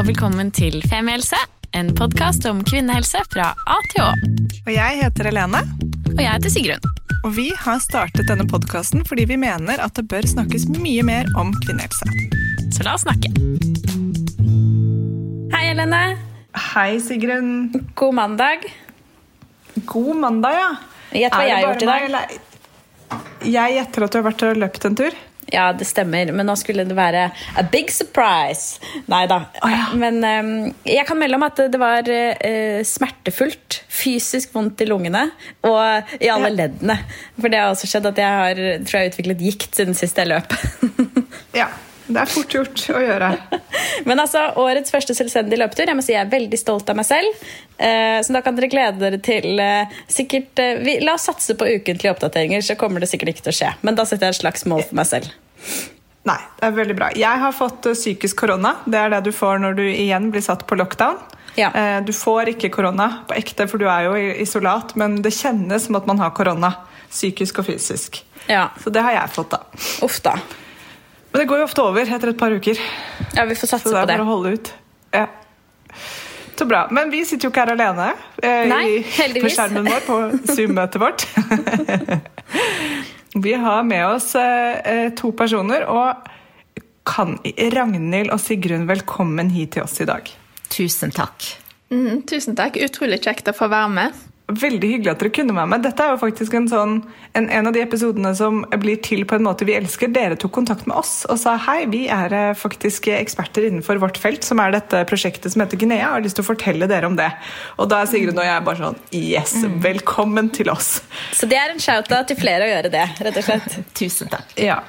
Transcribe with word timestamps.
og 0.00 0.06
velkommen 0.08 0.48
til 0.56 0.78
Femihelse, 0.88 1.36
en 1.76 1.90
podkast 1.92 2.46
om 2.48 2.62
kvinnehelse 2.64 3.20
fra 3.28 3.50
A 3.68 3.74
til 3.90 4.00
Å. 4.00 4.06
Og 4.62 4.70
jeg 4.72 4.96
heter 4.96 5.28
Helene. 5.28 5.60
Og 6.14 6.22
jeg 6.22 6.30
heter 6.30 6.52
Sigrun. 6.54 6.86
Og 7.26 7.34
vi 7.36 7.50
har 7.52 7.82
startet 7.84 8.30
denne 8.30 8.46
podkasten 8.48 9.04
fordi 9.04 9.26
vi 9.28 9.36
mener 9.42 9.82
at 9.84 9.92
det 9.98 10.06
bør 10.08 10.24
snakkes 10.24 10.70
mye 10.72 11.04
mer 11.04 11.28
om 11.36 11.52
kvinnehelse. 11.66 12.08
Så 12.72 12.86
la 12.86 12.94
oss 12.96 13.04
snakke. 13.04 13.28
Hei, 15.52 15.64
Helene. 15.66 16.02
Hei, 16.70 16.94
Sigrun. 17.04 17.50
God 17.92 18.16
mandag. 18.22 18.64
God 19.84 20.22
mandag, 20.22 20.62
ja. 20.62 20.70
Gjett 21.26 21.36
hva 21.36 21.44
jeg 21.44 21.58
har 21.58 21.66
gjort 21.66 21.84
i 21.84 21.90
dag. 21.90 22.12
meg, 22.16 22.38
Jeg 23.52 23.76
gjetter 23.76 24.08
at 24.08 24.16
du 24.16 24.22
har 24.22 24.30
vært 24.30 24.48
og 24.48 24.64
løpt 24.64 24.88
en 24.88 24.96
tur. 25.02 25.24
Ja, 25.52 25.68
det 25.76 25.86
stemmer, 25.88 26.30
men 26.32 26.46
nå 26.48 26.54
skulle 26.58 26.84
det 26.88 26.96
være 26.98 27.26
a 27.58 27.64
big 27.72 27.90
surprise. 27.94 28.78
Nei 29.10 29.24
da. 29.30 29.40
ja. 29.62 29.88
Men 29.98 30.20
um, 30.24 30.50
jeg 30.86 31.06
kan 31.08 31.18
melde 31.20 31.38
om 31.38 31.46
at 31.46 31.62
det 31.72 31.80
var 31.80 32.06
uh, 32.06 32.80
smertefullt. 32.86 33.80
Fysisk 34.00 34.54
vondt 34.56 34.80
i 34.80 34.88
lungene 34.88 35.26
og 35.66 36.14
i 36.20 36.30
alle 36.32 36.50
Ja. 36.52 36.56
leddene. 36.64 36.96
For 37.40 37.52
det 37.52 37.60
har 37.60 37.70
også 37.74 37.90
skjedd 37.90 38.06
at 38.12 38.20
jeg 38.22 38.40
har 38.42 38.62
tror 38.86 39.00
jeg, 39.02 39.12
utviklet 39.12 39.44
gikt 39.44 39.76
siden 39.80 39.94
sist 39.98 40.18
jeg 40.20 40.30
løp. 40.32 40.54
Ja, 41.60 41.66
det 42.06 42.20
er 42.22 42.30
fort 42.30 42.52
gjort 42.54 42.82
å 42.94 43.00
gjøre. 43.02 43.28
Men 44.04 44.20
altså, 44.20 44.46
årets 44.60 44.92
første 44.92 45.14
selvstendige 45.16 45.60
løpetur. 45.60 45.90
Jeg 45.90 45.98
må 45.98 46.04
si 46.04 46.14
jeg 46.14 46.24
er 46.24 46.32
veldig 46.32 46.58
stolt 46.60 46.90
av 46.90 46.98
meg 46.98 47.06
selv. 47.08 47.46
Eh, 47.78 48.18
så 48.24 48.34
da 48.34 48.42
kan 48.44 48.58
dere 48.58 48.70
glede 48.72 49.00
dere 49.02 49.20
til 49.24 49.60
eh, 49.62 50.00
sikkert 50.10 50.60
eh, 50.62 50.82
vi, 50.84 50.98
La 51.04 51.16
oss 51.16 51.28
satse 51.30 51.56
på 51.58 51.68
ukentlige 51.68 52.12
oppdateringer, 52.12 52.64
så 52.64 52.76
kommer 52.80 53.02
det 53.02 53.10
sikkert 53.12 53.34
ikke 53.34 53.46
til 53.48 53.54
å 53.54 53.58
skje. 53.60 53.72
Men 53.86 53.98
da 53.98 54.06
setter 54.08 54.28
jeg 54.28 54.38
et 54.38 54.42
slags 54.42 54.66
mål 54.70 54.84
for 54.88 55.00
meg 55.00 55.08
selv. 55.10 55.32
Nei, 56.28 56.38
det 56.58 56.68
er 56.68 56.76
veldig 56.76 56.96
bra. 56.98 57.10
Jeg 57.16 57.42
har 57.42 57.56
fått 57.56 57.88
psykisk 57.94 58.42
korona. 58.42 58.74
Det 58.84 59.00
er 59.00 59.14
det 59.14 59.22
du 59.30 59.32
får 59.32 59.62
når 59.62 59.78
du 59.78 59.84
igjen 59.88 60.28
blir 60.34 60.44
satt 60.44 60.66
på 60.68 60.76
lockdown. 60.76 61.16
Ja. 61.56 61.70
Du 62.06 62.12
får 62.14 62.52
ikke 62.52 62.70
korona 62.72 63.08
på 63.28 63.34
ekte, 63.34 63.66
for 63.68 63.80
du 63.80 63.88
er 63.90 64.04
jo 64.06 64.12
i 64.16 64.28
isolat, 64.44 64.92
men 65.00 65.18
det 65.24 65.32
kjennes 65.34 65.88
som 65.88 65.96
at 65.98 66.06
man 66.08 66.20
har 66.22 66.30
korona. 66.36 66.70
Psykisk 67.10 67.58
og 67.58 67.66
fysisk. 67.66 68.20
Ja, 68.46 68.68
Så 68.78 68.92
det 68.94 69.02
har 69.02 69.16
jeg 69.16 69.32
fått, 69.34 69.56
da. 69.56 69.64
Uff 70.06 70.20
da. 70.22 70.36
Men 71.30 71.42
det 71.42 71.46
går 71.50 71.62
jo 71.62 71.66
ofte 71.68 71.84
over 71.86 72.08
etter 72.10 72.32
et 72.32 72.38
par 72.38 72.54
uker. 72.54 72.80
Ja, 73.36 73.44
vi 73.46 73.54
får 73.54 73.70
satse 73.70 73.86
på 73.86 73.92
det 73.92 73.94
Så 73.94 73.98
det 73.98 74.02
er 74.02 74.10
bare 74.18 74.26
å 74.26 74.30
holde 74.30 74.54
ut. 74.56 74.72
Ja. 75.14 75.26
Så 76.58 76.66
bra. 76.68 76.82
Men 76.92 77.12
vi 77.12 77.22
sitter 77.24 77.48
jo 77.48 77.52
ikke 77.54 77.62
her 77.64 77.72
alene 77.72 78.10
eh, 78.44 78.66
Nei, 78.68 78.98
heldigvis. 79.16 79.46
på 79.46 79.52
skjermen 79.54 79.86
vår 79.88 80.02
på 80.04 80.18
Zoom-møtet 80.52 81.00
vårt. 81.00 81.24
vi 83.46 83.54
har 83.62 83.86
med 83.88 84.04
oss 84.10 84.34
eh, 84.36 84.76
eh, 84.84 85.06
to 85.16 85.30
personer, 85.38 85.86
og 85.88 86.28
kan 87.08 87.38
Ragnhild 87.46 88.28
og 88.34 88.42
Sigrun, 88.42 88.84
velkommen 88.90 89.54
hit 89.54 89.78
til 89.78 89.86
oss 89.86 89.96
i 90.04 90.08
dag. 90.10 90.28
Tusen 90.70 91.14
takk. 91.16 91.48
Mm, 91.90 92.26
tusen 92.28 92.58
takk. 92.58 92.76
Utrolig 92.84 93.22
kjekt 93.24 93.48
å 93.50 93.56
få 93.56 93.70
være 93.72 93.94
med. 93.96 94.20
Veldig 94.50 94.88
hyggelig 94.92 95.12
at 95.12 95.22
dere 95.22 95.32
kunne 95.34 95.54
være 95.56 95.70
med. 95.70 95.84
Dette 95.84 96.04
er 96.04 96.14
jo 96.14 96.20
faktisk 96.20 96.54
en, 96.58 96.66
sånn, 96.70 96.94
en, 97.38 97.48
en 97.52 97.70
av 97.70 97.74
de 97.76 97.82
episodene 97.84 98.32
som 98.36 98.62
blir 98.82 99.00
til 99.04 99.22
på 99.28 99.36
en 99.38 99.46
måte 99.46 99.66
vi 99.68 99.76
elsker. 99.78 100.10
Dere 100.14 100.38
tok 100.40 100.54
kontakt 100.56 100.88
med 100.90 100.96
oss 100.98 101.22
og 101.30 101.38
sa 101.40 101.56
hei, 101.68 101.84
vi 101.92 102.04
er 102.10 102.34
eh, 102.36 102.50
faktisk 102.58 103.10
eksperter 103.14 103.68
innenfor 103.68 104.00
vårt 104.02 104.18
felt, 104.20 104.46
som 104.46 104.62
er 104.62 104.74
dette 104.74 105.04
prosjektet 105.10 105.54
som 105.54 105.64
heter 105.64 105.80
Guinea, 105.80 106.08
og 106.08 106.18
har 106.18 106.26
lyst 106.26 106.40
til 106.40 106.46
å 106.46 106.50
fortelle 106.50 106.90
dere 106.90 107.10
om 107.10 107.18
det. 107.18 107.30
Og 107.78 107.90
da 107.92 108.02
er 108.02 108.10
Sigrun 108.10 108.40
og 108.40 108.48
jeg 108.48 108.66
bare 108.66 108.82
sånn 108.82 109.00
yes, 109.16 109.56
velkommen 109.84 110.50
til 110.56 110.72
oss. 110.72 110.98
Så 111.36 111.48
det 111.50 111.60
er 111.60 111.74
en 111.74 111.82
shout-out 111.82 112.30
til 112.30 112.40
flere 112.40 112.66
å 112.66 112.72
gjøre 112.74 112.92
det, 112.92 113.06
rett 113.20 113.40
og 113.42 113.46
slett. 113.46 113.80
Tusen 113.98 114.30
takk. 114.32 114.54
Ja. 114.60 114.80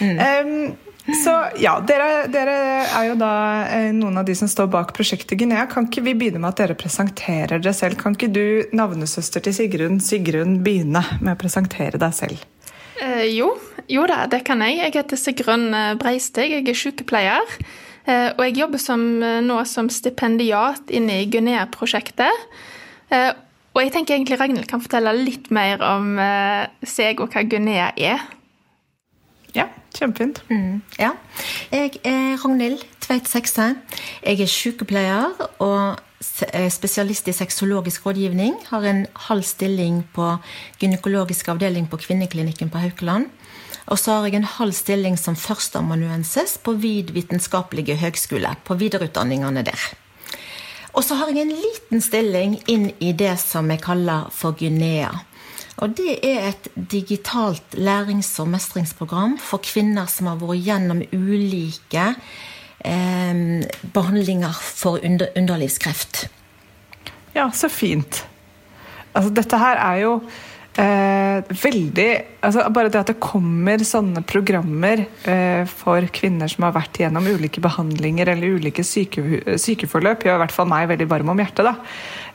Em, 0.00 0.72
så 1.08 1.32
ja, 1.58 1.78
dere, 1.86 2.26
dere 2.30 2.54
er 2.84 3.06
jo 3.08 3.16
da 3.18 3.32
eh, 3.72 3.88
noen 3.96 4.20
av 4.20 4.26
de 4.28 4.34
som 4.36 4.48
står 4.50 4.68
bak 4.72 4.92
prosjektet 4.96 5.38
Guinea. 5.40 5.64
Kan 5.70 5.88
ikke 5.88 6.04
vi 6.04 6.14
begynne 6.18 6.42
med 6.42 6.52
at 6.52 6.60
dere 6.60 6.76
presenterer 6.78 7.62
dere 7.62 7.74
selv? 7.76 7.96
Kan 8.00 8.16
ikke 8.18 8.30
du, 8.32 8.44
navnesøster 8.76 9.42
til 9.44 9.56
Sigrun, 9.56 10.00
Sigrun, 10.04 10.58
begynne 10.64 11.02
med 11.22 11.32
å 11.34 11.40
presentere 11.40 12.00
deg 12.00 12.16
selv? 12.16 12.44
Eh, 13.00 13.26
jo, 13.32 13.54
jo 13.88 14.04
da, 14.10 14.26
det 14.30 14.42
kan 14.46 14.60
jeg. 14.66 14.76
Jeg 14.82 14.96
heter 14.98 15.20
Sigrun 15.20 15.70
eh, 15.72 15.94
Breisteg, 16.00 16.52
jeg 16.58 16.68
er 16.68 16.80
sykepleier. 16.82 17.56
Eh, 18.04 18.28
og 18.36 18.44
jeg 18.44 18.58
jobber 18.60 18.82
som, 18.82 19.06
nå 19.46 19.60
som 19.68 19.88
stipendiat 19.92 20.92
inne 20.92 21.22
i 21.24 21.28
Guinea-prosjektet. 21.32 22.48
Eh, 23.08 23.32
og 23.72 23.84
jeg 23.86 23.94
tenker 23.94 24.18
egentlig 24.18 24.36
Ragnhild 24.36 24.68
kan 24.68 24.82
fortelle 24.84 25.16
litt 25.16 25.48
mer 25.54 25.80
om 25.86 26.16
seg 26.82 27.22
og 27.22 27.30
hva 27.30 27.44
Guinea 27.46 27.92
er. 27.94 28.24
Ja, 29.54 29.68
kjempefint. 30.00 30.42
Ja. 30.98 31.14
Jeg 31.72 32.00
er 32.04 32.38
Ragnhild 32.40 32.84
Tveit 33.04 33.28
Sekse. 33.28 33.74
Jeg 34.24 34.40
er 34.40 34.50
sykepleier 34.50 35.44
og 35.60 36.00
eh, 36.52 36.68
spesialist 36.72 37.28
i 37.28 37.36
sexologisk 37.36 38.06
rådgivning. 38.06 38.56
Har 38.70 38.86
en 38.88 39.06
halv 39.28 39.44
stilling 39.46 40.02
på 40.14 40.32
gynekologisk 40.80 41.52
avdeling 41.52 41.88
på 41.90 42.00
Kvinneklinikken 42.00 42.72
på 42.72 42.82
Haukeland. 42.82 43.30
Og 43.90 43.98
så 43.98 44.18
har 44.18 44.28
jeg 44.28 44.38
en 44.38 44.52
halv 44.58 44.72
stilling 44.76 45.16
som 45.18 45.36
førsteamanuensis 45.36 46.58
på 46.62 46.76
Vid 46.78 47.10
vitenskapelige 47.16 47.96
høgskole, 47.98 48.54
på 48.64 48.76
videreutdanningene 48.78 49.64
der. 49.66 49.88
Og 50.94 51.04
så 51.06 51.16
har 51.18 51.30
jeg 51.30 51.44
en 51.44 51.54
liten 51.54 52.02
stilling 52.02 52.56
inn 52.70 52.90
i 52.98 53.12
det 53.12 53.36
som 53.42 53.70
jeg 53.70 53.82
kaller 53.82 54.30
for 54.34 54.56
Guinea. 54.58 55.10
Og 55.80 55.94
det 55.96 56.18
er 56.26 56.50
et 56.50 56.68
digitalt 56.76 57.76
lærings- 57.78 58.34
og 58.42 58.50
mestringsprogram 58.52 59.38
for 59.40 59.64
kvinner 59.64 60.08
som 60.12 60.28
har 60.28 60.40
vært 60.42 60.66
gjennom 60.66 61.00
ulike 61.12 62.10
eh, 62.84 63.40
behandlinger 63.94 64.60
for 64.60 65.00
under, 65.00 65.32
underlivskreft. 65.36 66.26
Ja, 67.34 67.48
så 67.54 67.70
fint. 67.72 68.24
Altså, 69.14 69.32
dette 69.34 69.58
her 69.58 69.80
er 69.80 70.02
jo 70.02 70.12
eh, 70.78 71.48
veldig 71.62 72.08
altså, 72.46 72.66
Bare 72.70 72.90
det 72.92 73.00
at 73.00 73.10
det 73.10 73.16
kommer 73.22 73.82
sånne 73.82 74.22
programmer 74.26 75.02
eh, 75.24 75.64
for 75.70 76.04
kvinner 76.14 76.50
som 76.52 76.68
har 76.68 76.76
vært 76.76 77.00
gjennom 77.02 77.26
ulike 77.26 77.62
behandlinger 77.64 78.34
eller 78.34 78.60
ulike 78.60 78.84
syke, 78.86 79.24
sykeforløp, 79.58 80.28
gjør 80.28 80.38
i 80.38 80.44
hvert 80.44 80.54
fall 80.54 80.70
meg 80.70 80.90
veldig 80.92 81.08
varm 81.10 81.32
om 81.32 81.42
hjertet. 81.42 81.72
da. 81.72 81.74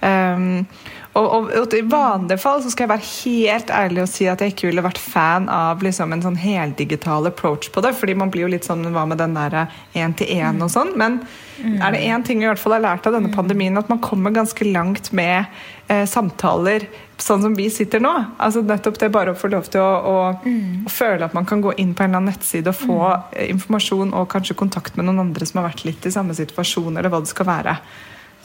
Um, 0.06 0.66
og, 1.16 1.26
og, 1.32 1.46
og 1.56 1.74
I 1.78 1.84
vanlige 1.88 2.42
fall 2.44 2.60
så 2.64 2.72
skal 2.72 2.86
jeg 2.86 2.92
være 2.92 3.10
helt 3.10 3.70
ærlig 3.72 4.02
og 4.04 4.10
si 4.12 4.26
at 4.28 4.42
jeg 4.44 4.52
ikke 4.52 4.68
ville 4.68 4.84
vært 4.84 5.00
fan 5.00 5.48
av 5.52 5.84
liksom, 5.86 6.12
en 6.12 6.24
sånn 6.26 6.40
heldigital 6.40 7.30
approach 7.30 7.70
på 7.72 7.84
det. 7.86 7.94
fordi 7.96 8.18
man 8.20 8.34
blir 8.34 8.44
jo 8.46 8.52
litt 8.52 8.68
sånn 8.68 8.84
Hva 8.92 9.06
med 9.08 9.22
den 9.24 9.38
der 9.38 9.70
én-til-én 9.96 10.60
og 10.60 10.74
sånn? 10.74 10.92
Men 11.00 11.22
er 11.64 11.96
det 11.96 12.04
én 12.04 12.24
ting 12.28 12.42
jeg 12.42 12.50
i 12.50 12.52
hvert 12.52 12.60
fall 12.60 12.76
har 12.76 12.84
lært 12.84 13.08
av 13.08 13.16
denne 13.16 13.32
pandemien, 13.32 13.78
at 13.80 13.88
man 13.88 14.02
kommer 14.04 14.34
ganske 14.36 14.68
langt 14.68 15.14
med 15.16 15.46
eh, 15.88 16.04
samtaler 16.04 16.84
sånn 17.22 17.46
som 17.46 17.56
vi 17.56 17.70
sitter 17.72 18.04
nå. 18.04 18.12
Altså 18.44 18.60
nettopp 18.66 19.00
det 19.00 19.10
bare 19.16 19.32
å 19.32 19.40
få 19.40 19.48
lov 19.54 19.70
til 19.72 19.80
å, 19.80 19.94
å, 19.96 20.18
å 20.36 20.92
føle 20.92 21.30
at 21.30 21.38
man 21.38 21.48
kan 21.48 21.64
gå 21.64 21.72
inn 21.80 21.94
på 21.96 22.04
en 22.04 22.12
eller 22.12 22.26
annen 22.26 22.36
nettside 22.36 22.74
og 22.74 22.82
få 22.82 22.98
mm. 23.14 23.46
informasjon 23.56 24.12
og 24.12 24.28
kanskje 24.34 24.58
kontakt 24.60 25.00
med 25.00 25.08
noen 25.08 25.24
andre 25.30 25.48
som 25.48 25.62
har 25.62 25.70
vært 25.70 25.86
litt 25.88 26.04
i 26.04 26.12
samme 26.12 26.36
situasjon, 26.36 26.98
eller 26.98 27.14
hva 27.14 27.24
det 27.24 27.32
skal 27.32 27.48
være. 27.48 27.78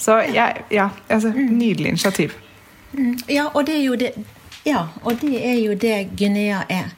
Så 0.00 0.20
jeg, 0.30 0.64
ja, 0.72 0.86
altså, 1.10 1.34
nydelig 1.34 1.96
initiativ. 1.96 2.38
Ja, 3.28 3.48
og 3.54 3.66
det 3.66 3.76
er 3.78 3.84
jo 3.84 3.98
det, 3.98 4.12
ja, 4.66 4.86
og 5.02 5.20
det, 5.20 5.34
er 5.46 5.58
jo 5.62 5.74
det 5.74 6.10
Guinea 6.18 6.64
er. 6.68 6.90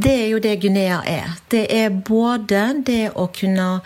Det 0.00 0.12
er 0.16 0.28
jo 0.30 0.38
det 0.40 0.54
Guinea 0.62 1.00
er. 1.04 1.32
Det 1.52 1.66
er 1.76 1.90
både 1.92 2.60
det 2.86 3.10
å 3.20 3.26
kunne 3.36 3.82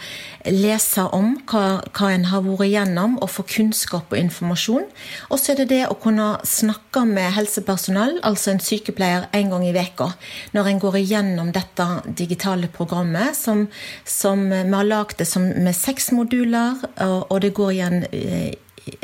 lese 0.46 1.02
om 1.16 1.32
hva, 1.50 1.80
hva 1.96 2.10
en 2.14 2.28
har 2.30 2.44
vært 2.44 2.68
igjennom, 2.68 3.16
og 3.18 3.32
få 3.34 3.42
kunnskap 3.50 4.12
og 4.12 4.20
informasjon. 4.20 4.86
Og 5.32 5.40
så 5.40 5.52
er 5.52 5.62
det 5.62 5.68
det 5.72 5.82
å 5.88 5.96
kunne 5.98 6.28
snakke 6.46 7.02
med 7.08 7.34
helsepersonell, 7.34 8.20
altså 8.22 8.52
en 8.52 8.62
sykepleier, 8.62 9.26
en 9.34 9.50
gang 9.56 9.66
i 9.66 9.74
veka, 9.74 10.12
når 10.54 10.70
en 10.70 10.82
går 10.84 11.00
igjennom 11.00 11.50
dette 11.56 11.88
digitale 12.06 12.70
programmet, 12.70 13.34
som, 13.34 13.66
som 14.06 14.46
vi 14.52 14.62
har 14.70 14.86
lagd 14.86 15.18
det 15.18 15.26
som 15.26 15.48
med 15.66 15.74
seks 15.74 16.12
moduler, 16.14 16.78
og, 17.08 17.24
og 17.26 17.42
det 17.42 17.56
går 17.58 17.74
igjen 17.74 18.04
eh, 18.12 18.52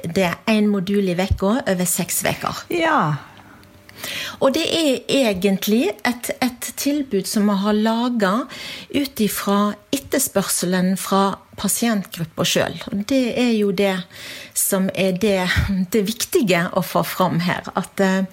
det 0.04 0.26
er 0.28 0.38
én 0.50 0.68
modul 0.70 1.08
i 1.08 1.16
uka 1.16 1.60
over 1.64 1.88
seks 1.88 2.22
uker. 2.24 2.64
Ja. 2.74 3.00
Og 4.40 4.54
det 4.56 4.64
er 4.64 5.02
egentlig 5.12 5.90
et, 6.08 6.30
et 6.40 6.68
tilbud 6.80 7.28
som 7.28 7.48
vi 7.50 7.56
har 7.62 7.76
laga 7.76 8.32
ut 8.94 9.20
ifra 9.20 9.58
etterspørselen 9.92 10.94
fra 11.00 11.36
pasientgruppa 11.60 12.46
sjøl. 12.48 12.78
Det 13.08 13.34
er 13.36 13.52
jo 13.58 13.72
det 13.76 13.96
som 14.56 14.88
er 14.94 15.18
det, 15.20 15.42
det 15.92 16.06
viktige 16.08 16.66
å 16.72 16.84
få 16.84 17.04
fram 17.04 17.42
her. 17.44 17.68
At 17.76 18.00
eh, 18.00 18.24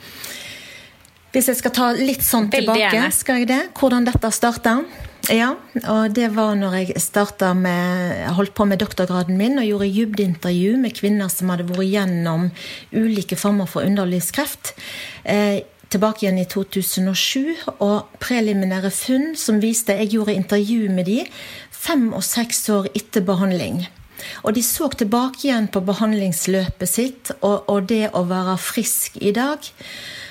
hvis 1.36 1.52
jeg 1.52 1.60
skal 1.60 1.76
ta 1.76 1.92
litt 1.98 2.24
sånn 2.24 2.48
tilbake, 2.54 3.10
skal 3.16 3.44
jeg 3.44 3.52
det? 3.52 3.62
Hvordan 3.78 4.08
dette 4.08 4.32
starta? 4.36 4.80
Ja, 5.28 5.50
og 5.92 6.14
det 6.16 6.30
var 6.38 6.54
når 6.56 6.76
jeg 6.78 7.56
med 7.60 8.28
holdt 8.38 8.54
på 8.56 8.66
med 8.66 8.80
doktorgraden 8.80 9.38
min 9.38 9.60
og 9.60 9.66
gjorde 9.66 9.90
dybdeintervju 9.92 10.78
med 10.80 10.96
kvinner 10.96 11.28
som 11.28 11.50
hadde 11.52 11.68
vært 11.68 11.90
gjennom 11.92 12.52
ulike 12.94 13.36
former 13.36 13.68
for 13.68 13.84
underlivskreft. 13.84 14.72
Eh, 15.26 15.66
tilbake 15.92 16.24
igjen 16.26 16.40
i 16.40 16.48
2007, 16.48 17.56
og 17.80 18.08
preliminære 18.24 18.92
funn 18.92 19.36
som 19.36 19.62
viste 19.64 19.96
Jeg 20.00 20.14
gjorde 20.16 20.36
intervju 20.36 20.90
med 20.92 21.06
de 21.06 21.22
fem 21.72 22.14
og 22.14 22.24
seks 22.24 22.70
år 22.70 22.90
etter 22.96 23.24
behandling. 23.24 23.86
Og 24.44 24.54
de 24.58 24.64
så 24.66 24.90
tilbake 24.94 25.46
igjen 25.46 25.70
på 25.74 25.84
behandlingsløpet 25.88 26.90
sitt 26.90 27.34
og, 27.40 27.68
og 27.70 27.90
det 27.92 28.08
å 28.18 28.24
være 28.30 28.58
frisk 28.62 29.18
i 29.22 29.34
dag. 29.36 29.64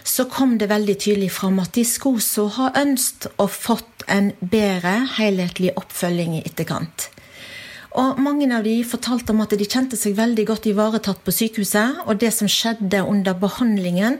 Så 0.07 0.29
kom 0.31 0.57
det 0.61 0.71
veldig 0.71 0.97
tydelig 1.03 1.33
fram 1.35 1.59
at 1.63 1.75
de 1.75 1.85
skulle 1.87 2.23
så 2.23 2.47
ha 2.59 2.71
ønsket 2.79 3.33
og 3.43 3.51
fått 3.51 4.07
en 4.07 4.31
bedre 4.41 5.01
helhetlig 5.17 5.75
oppfølging 5.79 6.39
i 6.39 6.45
etterkant. 6.47 7.11
Og 7.97 8.19
mange 8.21 8.45
av 8.53 8.65
de 8.67 8.75
fortalte 8.85 9.33
om 9.33 9.41
at 9.41 9.55
de 9.57 9.65
kjente 9.65 9.97
seg 9.97 10.19
veldig 10.19 10.45
godt 10.51 10.69
ivaretatt 10.69 11.23
på 11.25 11.33
sykehuset, 11.33 12.03
og 12.05 12.21
det 12.21 12.29
som 12.37 12.51
skjedde 12.51 13.01
under 13.09 13.37
behandlingen. 13.41 14.19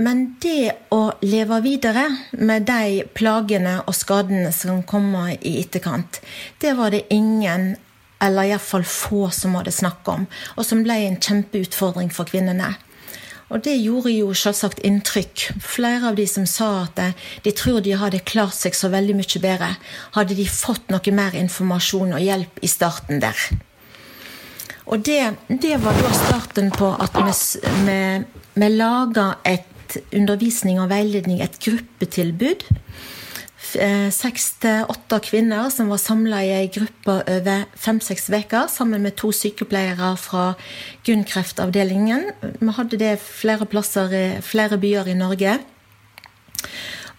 Men 0.00 0.24
det 0.40 0.88
å 0.94 1.12
leve 1.20 1.60
videre 1.64 2.06
med 2.40 2.64
de 2.70 3.04
plagene 3.12 3.82
og 3.84 3.96
skadene 3.96 4.52
som 4.56 4.80
kommer 4.88 5.34
i 5.36 5.58
etterkant, 5.60 6.22
det 6.64 6.72
var 6.78 6.94
det 6.94 7.04
ingen 7.12 7.74
eller 8.22 8.52
iallfall 8.52 8.84
få 8.86 9.26
som 9.34 9.56
hadde 9.58 9.74
snakk 9.74 10.08
om, 10.08 10.28
og 10.56 10.66
som 10.66 10.84
ble 10.86 11.00
en 11.06 11.18
kjempeutfordring 11.20 12.12
for 12.14 12.30
kvinnene. 12.30 12.74
Og 13.52 13.60
det 13.66 13.74
gjorde 13.82 14.14
jo 14.14 14.30
selvsagt 14.36 14.80
inntrykk. 14.86 15.50
Flere 15.60 16.08
av 16.08 16.16
de 16.16 16.24
som 16.30 16.46
sa 16.48 16.86
at 16.86 17.02
de 17.44 17.52
tror 17.52 17.82
de 17.84 17.98
hadde 18.00 18.22
klart 18.24 18.56
seg 18.56 18.76
så 18.76 18.88
veldig 18.92 19.18
mye 19.18 19.42
bedre, 19.42 19.74
hadde 20.16 20.38
de 20.38 20.46
fått 20.48 20.88
noe 20.92 21.12
mer 21.12 21.36
informasjon 21.36 22.14
og 22.16 22.24
hjelp 22.24 22.62
i 22.64 22.70
starten 22.70 23.20
der. 23.20 23.36
Og 24.88 25.04
det, 25.04 25.34
det 25.62 25.76
var 25.84 25.98
da 26.00 26.14
starten 26.16 26.72
på 26.74 26.88
at 26.96 27.18
vi, 27.20 27.34
vi, 27.84 28.00
vi 28.56 28.70
laga 28.72 29.34
et 29.44 29.98
undervisning 30.16 30.80
og 30.80 30.88
veiledning, 30.88 31.44
et 31.44 31.60
gruppetilbud 31.60 32.64
Eh, 32.64 33.21
seks 33.62 34.48
til 34.60 34.88
åtte 34.90 35.20
kvinner 35.24 35.68
som 35.72 35.88
var 35.92 36.00
samla 36.02 36.42
i 36.44 36.50
ei 36.56 36.70
gruppe 36.72 37.14
over 37.30 37.64
fem-seks 37.78 38.26
uker, 38.28 38.66
sammen 38.68 39.02
med 39.04 39.16
to 39.16 39.30
sykepleiere 39.32 40.12
fra 40.20 40.52
Gunnkreftavdelingen. 41.06 42.26
Vi 42.60 42.74
hadde 42.76 43.00
det 43.00 43.14
flere 43.22 43.68
plasser 43.70 44.12
i 44.12 44.24
flere 44.44 44.78
byer 44.82 45.12
i 45.12 45.18
Norge. 45.18 45.58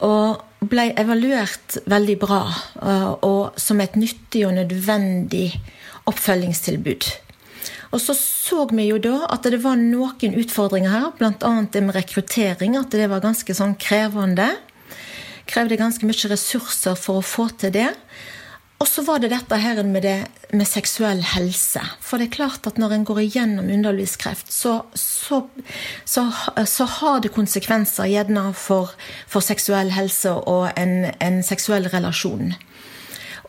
Og 0.03 0.43
ble 0.69 0.89
evaluert 0.99 1.77
veldig 1.89 2.17
bra, 2.21 2.43
eh, 2.81 3.11
og 3.23 3.59
som 3.59 3.81
et 3.81 3.95
nyttig 3.99 4.45
og 4.47 4.55
nødvendig 4.57 5.49
oppfølgingstilbud. 6.09 7.09
Og 7.93 8.01
så 8.01 8.15
så 8.17 8.65
vi 8.71 8.87
jo 8.89 8.97
da 8.97 9.27
at 9.31 9.45
det 9.45 9.61
var 9.63 9.77
noen 9.77 10.37
utfordringer 10.41 10.89
her, 10.89 11.09
bl.a. 11.17 11.51
det 11.71 11.83
med 11.83 11.95
rekruttering, 11.95 12.77
at 12.77 12.91
det 12.91 13.09
var 13.11 13.23
ganske 13.23 13.53
sånn 13.55 13.75
krevende 13.79 14.49
krevde 15.49 15.79
ganske 15.79 16.07
mye 16.07 16.31
ressurser 16.31 16.95
for 16.99 17.19
å 17.19 17.25
få 17.25 17.49
til 17.61 17.73
det. 17.75 17.89
Og 18.83 18.87
så 18.89 19.03
var 19.07 19.21
det 19.23 19.29
dette 19.31 19.55
her 19.55 19.79
med, 19.87 20.03
det, 20.03 20.25
med 20.51 20.67
seksuell 20.67 21.21
helse. 21.23 21.79
For 22.03 22.19
det 22.19 22.25
er 22.27 22.35
klart 22.35 22.67
at 22.67 22.79
når 22.81 22.97
en 22.97 23.05
går 23.07 23.21
igjennom 23.21 23.69
underlivskreft, 23.71 24.51
så, 24.51 24.73
så, 24.93 25.39
så, 26.03 26.25
så, 26.67 26.87
har 26.97 27.21
det 27.23 27.31
konsekvenser 27.31 28.11
gjerne 28.11 28.49
for, 28.59 28.91
for 29.23 29.45
seksuell 29.45 29.93
helse 29.95 30.33
og 30.35 30.73
en, 30.75 31.07
en, 31.23 31.39
seksuell 31.47 31.87
relasjon. 31.93 32.51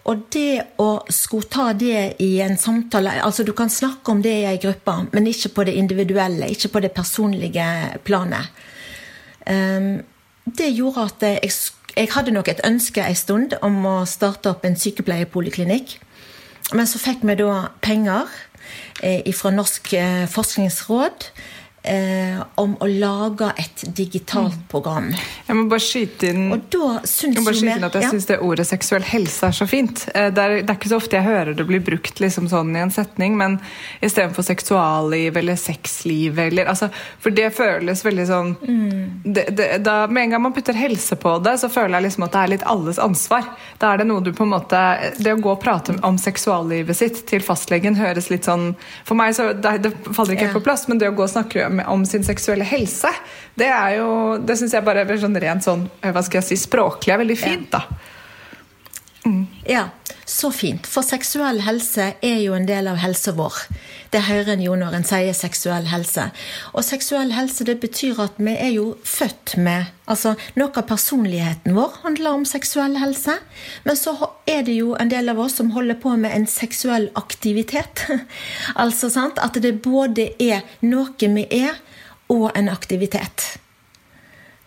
Og 0.07 0.23
det 0.37 0.79
å 0.79 0.89
skulle 1.11 1.51
ta 1.51 1.67
det 1.75 2.23
i 2.23 2.37
en 2.45 2.59
samtale 2.61 3.17
altså 3.25 3.43
Du 3.43 3.55
kan 3.57 3.73
snakke 3.73 4.13
om 4.13 4.21
det 4.23 4.35
i 4.43 4.49
ei 4.53 4.59
gruppe, 4.63 4.99
men 5.17 5.27
ikke 5.27 5.51
på 5.57 5.67
det 5.67 5.75
individuelle, 5.81 6.53
ikke 6.53 6.77
på 6.77 6.85
det 6.85 6.95
personlige 6.95 7.67
planet. 8.07 8.53
Um, 9.51 9.97
det 10.45 10.71
gjorde 10.77 11.09
at 11.09 11.25
jeg 11.27 11.51
jeg 11.97 12.11
hadde 12.11 12.35
nok 12.35 12.49
et 12.51 12.63
ønske 12.67 13.05
en 13.07 13.15
stund 13.19 13.55
om 13.63 13.85
å 13.87 13.97
starte 14.09 14.51
opp 14.51 14.65
en 14.67 14.77
sykepleierpoliklinikk. 14.79 15.99
Men 16.75 16.89
så 16.91 16.99
fikk 16.99 17.23
vi 17.29 17.37
da 17.39 17.69
penger 17.85 18.31
eh, 19.03 19.23
fra 19.37 19.53
Norsk 19.55 19.93
eh, 19.95 20.25
forskningsråd 20.31 21.29
eh, 21.85 22.41
om 22.55 22.75
å 22.81 22.89
lage 22.89 23.51
et 23.61 23.85
digitalt 23.97 24.57
mm. 24.57 24.67
program. 24.71 25.11
Jeg 25.47 25.57
må 25.59 25.67
bare 25.69 25.85
skyte 25.85 26.31
inn, 26.33 26.47
og 26.55 26.65
da 26.73 27.01
syns 27.05 27.37
jeg, 27.37 27.45
skyte 27.45 27.77
inn 27.77 27.87
at 27.89 27.99
jeg 27.99 28.07
ja. 28.07 28.13
syns 28.15 28.29
det 28.31 28.39
ordet 28.45 28.67
seksuell 28.69 29.05
helse 29.07 29.51
er 29.51 29.57
så 29.57 29.69
fint. 29.69 30.07
Eh, 30.15 30.31
det 30.35 30.45
er, 30.45 30.55
det 30.63 30.73
er, 30.73 30.79
ikke 30.79 30.93
så 30.93 31.01
ofte 31.01 31.19
jeg 31.19 31.29
hører 31.29 31.57
det 31.59 31.67
bli 31.69 31.81
brukt 31.85 32.23
liksom 32.23 32.49
sånn 32.53 32.73
i 32.75 32.83
en 32.85 32.93
setning, 32.95 33.37
men 33.41 33.59
istedenfor 34.05 34.47
seksualliv 34.47 35.37
eller 35.41 35.61
sexliv 35.61 36.41
eller 36.41 36.71
altså, 36.73 36.89
For 37.23 37.35
det 37.35 37.51
føles 37.57 38.05
veldig 38.05 38.27
sånn 38.29 38.55
mm. 38.61 39.05
det, 39.25 39.47
det, 39.57 39.69
da, 39.85 40.05
Med 40.09 40.27
en 40.27 40.35
gang 40.35 40.45
man 40.47 40.55
putter 40.57 40.77
helse 40.79 41.17
på 41.21 41.37
det, 41.45 41.57
så 41.61 41.71
føler 41.73 41.99
jeg 41.99 42.09
liksom 42.09 42.27
at 42.27 42.35
det 42.35 42.43
er 42.43 42.53
litt 42.55 42.67
alles 42.71 43.01
ansvar. 43.03 43.47
Da 43.83 43.93
er 43.93 44.01
det 44.01 44.09
noe 44.09 44.25
du 44.25 44.33
på 44.35 44.47
en 44.47 44.55
måte 44.55 44.81
Det 45.19 45.35
å 45.35 45.41
gå 45.41 45.53
og 45.53 45.61
prate 45.63 45.97
om 46.07 46.19
seksuallivet 46.21 46.97
sitt 46.97 47.23
til 47.29 47.45
fastlegen 47.45 47.99
høres 47.99 48.31
litt 48.33 48.49
sånn 48.49 48.73
For 49.05 49.19
meg 49.19 49.37
så 49.37 49.51
det 49.55 49.93
faller 50.11 50.35
ikke 50.35 50.49
helt 50.49 50.59
på 50.59 50.65
plass, 50.65 50.87
men 50.89 51.01
det 51.01 51.11
å 51.11 51.17
gå 51.17 51.27
og 51.27 51.33
snakke 51.33 51.69
om 51.91 52.05
sin 52.09 52.25
seksuelle 52.27 52.67
helse. 52.69 53.11
Det 53.59 53.69
er 53.71 53.99
jo, 53.99 54.09
det 54.43 54.57
syns 54.59 54.75
jeg 54.75 54.87
bare 54.87 55.05
er 55.05 55.21
sånn 55.23 55.39
rent 55.41 55.67
sånn, 55.67 55.87
hva 56.03 56.23
skal 56.25 56.41
jeg 56.41 56.49
si, 56.53 56.61
språklig 56.65 57.15
er 57.15 57.23
veldig 57.23 57.39
fint. 57.39 57.71
da. 57.75 57.85
Ja, 59.65 59.89
så 60.25 60.51
fint. 60.53 60.87
For 60.89 61.05
seksuell 61.05 61.63
helse 61.65 62.11
er 62.25 62.41
jo 62.43 62.55
en 62.57 62.67
del 62.69 62.89
av 62.91 62.99
helsa 63.01 63.33
vår. 63.37 63.57
Det 64.13 64.21
hører 64.29 64.53
en 64.55 64.63
jo 64.63 64.77
når 64.79 64.99
en 64.99 65.07
sier 65.09 65.37
seksuell 65.37 65.89
helse. 65.89 66.27
Og 66.73 66.85
seksuell 66.85 67.33
helse 67.35 67.65
det 67.67 67.79
betyr 67.83 68.21
at 68.23 68.37
vi 68.37 68.53
er 68.55 68.75
jo 68.77 68.95
født 69.05 69.57
med 69.59 69.91
Altså, 70.05 70.35
noe 70.53 70.69
av 70.77 70.85
personligheten 70.85 71.73
vår 71.73 71.95
handler 72.03 72.37
om 72.37 72.43
seksuell 72.45 72.99
helse. 73.01 73.39
Men 73.89 73.97
så 73.97 74.13
er 74.45 74.67
det 74.67 74.75
jo 74.77 74.91
en 75.01 75.09
del 75.09 75.33
av 75.33 75.41
oss 75.41 75.57
som 75.57 75.71
holder 75.73 75.97
på 76.03 76.13
med 76.21 76.35
en 76.37 76.45
seksuell 76.45 77.07
aktivitet. 77.17 78.05
altså 78.85 79.09
sant, 79.09 79.41
at 79.41 79.57
det 79.65 79.79
både 79.81 80.35
er 80.37 80.61
noe 80.85 81.17
vi 81.17 81.47
er, 81.49 81.81
og 82.29 82.51
en 82.53 82.69
aktivitet. 82.69 83.47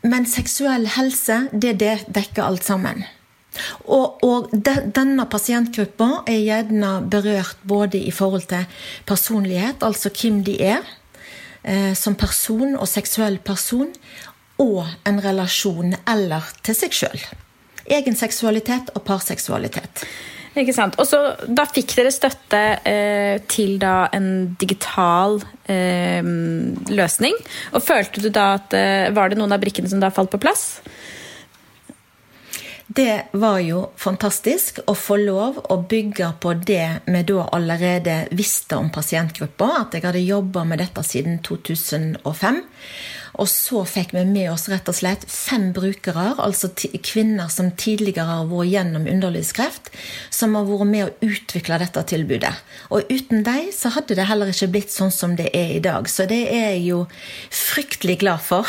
Men 0.01 0.25
seksuell 0.29 0.89
helse, 0.97 1.43
det, 1.53 1.77
det 1.81 1.99
dekker 2.17 2.45
alt 2.45 2.65
sammen. 2.65 3.05
Og, 3.85 4.23
og 4.23 4.51
de, 4.51 4.75
denne 4.95 5.27
pasientgruppa 5.29 6.23
er 6.29 6.43
gjerne 6.43 6.93
berørt 7.11 7.59
både 7.67 8.01
i 8.01 8.13
forhold 8.13 8.47
til 8.51 8.65
personlighet, 9.07 9.83
altså 9.85 10.11
hvem 10.13 10.43
de 10.47 10.57
er 10.73 10.81
eh, 11.63 11.93
som 11.97 12.15
person 12.15 12.75
og 12.75 12.87
seksuell 12.89 13.39
person, 13.39 13.91
og 14.57 14.87
en 15.05 15.19
relasjon 15.21 15.93
eller 16.09 16.47
til 16.65 16.77
seg 16.77 16.95
sjøl. 16.97 17.21
Egen 17.97 18.17
seksualitet 18.17 18.89
og 18.97 19.05
parseksualitet. 19.07 20.07
Ikke 20.57 20.73
sant. 20.73 20.97
Og 20.97 21.07
så 21.07 21.19
Da 21.47 21.67
fikk 21.69 21.93
dere 21.99 22.13
støtte 22.13 22.61
eh, 22.87 23.37
til 23.49 23.77
da 23.81 24.07
en 24.15 24.55
digital 24.59 25.37
eh, 25.69 26.25
løsning. 26.89 27.37
Og 27.77 27.83
Følte 27.85 28.23
du 28.23 28.31
da 28.33 28.55
at 28.57 28.73
eh, 28.77 29.13
Var 29.13 29.29
det 29.29 29.39
noen 29.39 29.53
av 29.53 29.61
brikkene 29.61 29.91
som 29.91 30.01
da 30.01 30.09
falt 30.13 30.33
på 30.33 30.41
plass? 30.41 30.79
Det 32.97 33.27
var 33.37 33.59
jo 33.61 33.83
fantastisk 33.93 34.79
å 34.89 34.95
få 34.97 35.19
lov 35.21 35.59
å 35.69 35.75
bygge 35.85 36.31
på 36.41 36.55
det 36.65 37.03
vi 37.05 37.19
da 37.29 37.43
allerede 37.53 38.15
visste 38.33 38.79
om 38.81 38.87
pasientgruppa, 38.89 39.67
at 39.83 39.93
jeg 39.93 40.01
hadde 40.07 40.23
jobba 40.25 40.63
med 40.65 40.81
dette 40.81 41.03
siden 41.05 41.37
2005. 41.45 42.57
Og 43.37 43.51
så 43.51 43.83
fikk 43.85 44.15
vi 44.17 44.23
med 44.25 44.49
oss 44.49 44.65
rett 44.73 44.89
og 44.89 44.97
slett 44.97 45.27
fem 45.29 45.69
brukere, 45.77 46.31
altså 46.41 46.71
kvinner 47.05 47.53
som 47.53 47.69
tidligere 47.77 48.25
har 48.31 48.49
vært 48.49 48.73
gjennom 48.73 49.05
underlivskreft, 49.13 49.93
som 50.33 50.57
har 50.57 50.65
vært 50.65 50.93
med 50.95 51.05
å 51.05 51.29
utvikle 51.29 51.77
dette 51.85 52.07
tilbudet. 52.15 52.55
Og 52.89 53.13
uten 53.13 53.45
dem 53.45 53.69
så 53.77 53.93
hadde 53.93 54.17
det 54.17 54.25
heller 54.25 54.49
ikke 54.49 54.73
blitt 54.73 54.97
sånn 54.97 55.13
som 55.13 55.37
det 55.37 55.51
er 55.53 55.77
i 55.77 55.85
dag. 55.85 56.09
Så 56.09 56.25
det 56.25 56.47
er 56.49 56.71
jeg 56.71 56.87
jo 56.89 57.05
fryktelig 57.53 58.23
glad 58.25 58.41
for, 58.41 58.65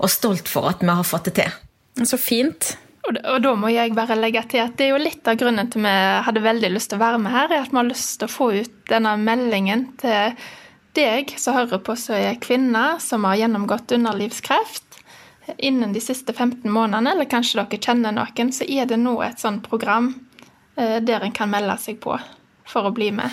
og 0.00 0.08
stolt 0.08 0.48
for 0.48 0.72
at 0.72 0.80
vi 0.80 0.88
har 0.88 1.12
fått 1.12 1.28
det 1.28 1.40
til. 1.42 1.64
Så 2.08 2.16
fint. 2.16 2.78
Og 3.08 3.40
da 3.40 3.54
må 3.56 3.70
jeg 3.72 3.94
bare 3.96 4.18
legge 4.18 4.42
til 4.52 4.60
at 4.60 4.76
det 4.76 4.88
er 4.88 4.92
jo 4.92 5.00
litt 5.00 5.28
av 5.28 5.38
grunnen 5.40 5.70
til 5.72 5.84
vi 5.84 5.94
hadde 6.26 6.44
veldig 6.44 6.70
lyst 6.74 6.92
til 6.92 6.98
å 6.98 7.04
være 7.06 7.20
med 7.22 7.32
her, 7.32 7.52
er 7.52 7.64
at 7.64 7.72
vi 7.72 7.80
har 7.80 7.88
lyst 7.88 8.18
til 8.20 8.28
å 8.28 8.32
få 8.32 8.48
ut 8.58 8.74
denne 8.90 9.14
meldingen 9.22 9.86
til 10.00 10.36
deg 10.98 11.32
som 11.40 11.56
hører 11.56 11.80
på 11.84 11.96
som 11.98 12.18
er 12.18 12.40
kvinne 12.42 12.84
som 13.02 13.24
har 13.28 13.38
gjennomgått 13.40 13.94
underlivskreft. 13.96 15.00
Innen 15.56 15.94
de 15.94 16.00
siste 16.04 16.34
15 16.34 16.68
månedene, 16.68 17.14
eller 17.14 17.28
kanskje 17.30 17.62
dere 17.62 17.80
kjenner 17.80 18.12
noen, 18.12 18.52
så 18.52 18.66
er 18.68 18.88
det 18.90 18.98
nå 19.00 19.14
et 19.24 19.40
sånt 19.40 19.64
program 19.64 20.10
eh, 20.76 20.98
der 21.00 21.24
en 21.24 21.32
kan 21.32 21.48
melde 21.48 21.78
seg 21.80 22.02
på 22.04 22.18
for 22.68 22.88
å 22.88 22.92
bli 22.92 23.08
med. 23.16 23.32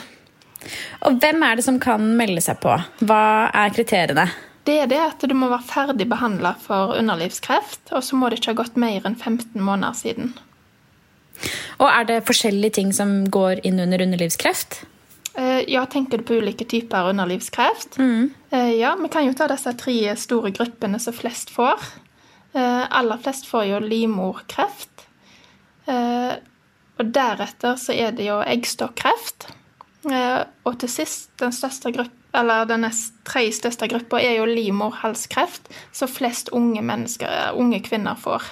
Og 1.06 1.20
hvem 1.22 1.44
er 1.44 1.60
det 1.60 1.66
som 1.66 1.80
kan 1.82 2.06
melde 2.18 2.42
seg 2.42 2.62
på? 2.64 2.72
Hva 3.04 3.24
er 3.52 3.74
kriteriene? 3.76 4.30
Det 4.66 4.80
er 4.82 4.90
det 4.90 5.02
at 5.02 5.24
du 5.30 5.36
må 5.38 5.50
være 5.52 5.68
ferdig 5.68 6.08
behandla 6.10 6.56
for 6.62 6.96
underlivskreft, 6.98 7.92
og 7.94 8.04
så 8.04 8.18
må 8.18 8.30
det 8.30 8.42
ikke 8.42 8.56
ha 8.56 8.62
gått 8.64 8.80
mer 8.82 9.06
enn 9.06 9.18
15 9.18 9.62
måneder 9.62 9.98
siden. 9.98 10.34
Og 11.82 11.88
er 11.90 12.08
det 12.10 12.26
forskjellige 12.28 12.78
ting 12.80 12.94
som 12.96 13.24
går 13.30 13.62
inn 13.68 13.82
under 13.84 14.02
underlivskreft? 14.02 14.86
Eh, 15.36 15.62
ja, 15.68 15.84
tenker 15.86 16.18
du 16.18 16.24
på 16.28 16.40
ulike 16.40 16.66
typer 16.72 17.10
underlivskreft? 17.12 17.98
Mm. 18.00 18.32
Eh, 18.56 18.72
ja, 18.80 18.96
vi 18.96 19.12
kan 19.12 19.28
jo 19.28 19.36
ta 19.36 19.50
disse 19.52 19.74
tre 19.78 20.16
store 20.18 20.54
gruppene 20.56 21.00
som 21.04 21.16
flest 21.16 21.52
får. 21.52 21.84
Eh, 22.56 22.84
aller 22.88 23.20
flest 23.22 23.50
får 23.52 23.68
jo 23.74 23.84
livmorkreft. 23.84 24.92
Og 25.86 27.10
deretter 27.14 27.76
så 27.78 27.94
er 27.94 28.16
det 28.16 28.26
jo 28.26 28.40
eggstokkreft. 28.42 29.50
Og 30.66 30.78
til 30.82 30.90
sist, 30.90 31.28
den 31.38 31.54
største 31.54 31.92
gruppen 31.94 32.25
eller 32.36 32.68
den 32.70 32.86
tredje 33.28 33.56
største 33.60 33.90
gruppa 33.92 34.20
er 34.22 34.40
jo 34.40 34.50
livmorhalskreft, 34.50 35.72
som 35.96 36.12
flest 36.12 36.52
unge, 36.56 36.84
unge 37.56 37.82
kvinner 37.86 38.20
får. 38.20 38.46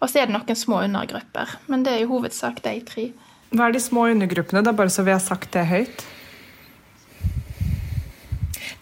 Og 0.00 0.10
så 0.10 0.20
er 0.20 0.28
det 0.28 0.36
noen 0.36 0.58
små 0.58 0.82
undergrupper, 0.84 1.56
men 1.72 1.84
det 1.84 1.94
er 1.94 2.04
i 2.04 2.08
hovedsak 2.08 2.62
de 2.64 2.78
tre. 2.86 3.08
Hva 3.54 3.68
er 3.68 3.76
de 3.76 3.82
små 3.82 4.08
undergruppene, 4.10 4.64
da, 4.66 4.74
bare 4.76 4.92
så 4.92 5.04
vi 5.06 5.14
har 5.14 5.22
sagt 5.22 5.52
det 5.54 5.66
høyt? 5.70 6.06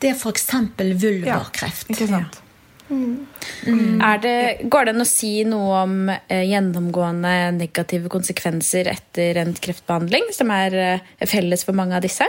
Det 0.02 0.10
er 0.10 0.16
f.eks. 0.18 0.48
vulvarkreft. 0.98 1.90
Ja, 1.90 1.94
ikke 1.94 2.08
sant? 2.10 2.40
Mm. 2.92 3.26
Mm. 3.66 4.00
Det, 4.20 4.34
går 4.68 4.88
det 4.88 4.94
an 4.96 5.04
å 5.04 5.08
si 5.08 5.30
noe 5.48 5.82
om 5.84 6.10
eh, 6.10 6.42
gjennomgående 6.50 7.52
negative 7.56 8.10
konsekvenser 8.12 8.90
etter 8.90 9.38
en 9.40 9.54
kreftbehandling, 9.54 10.26
som 10.34 10.50
er 10.52 10.76
eh, 10.82 11.28
felles 11.30 11.62
for 11.68 11.78
mange 11.78 11.96
av 11.96 12.04
disse? 12.04 12.26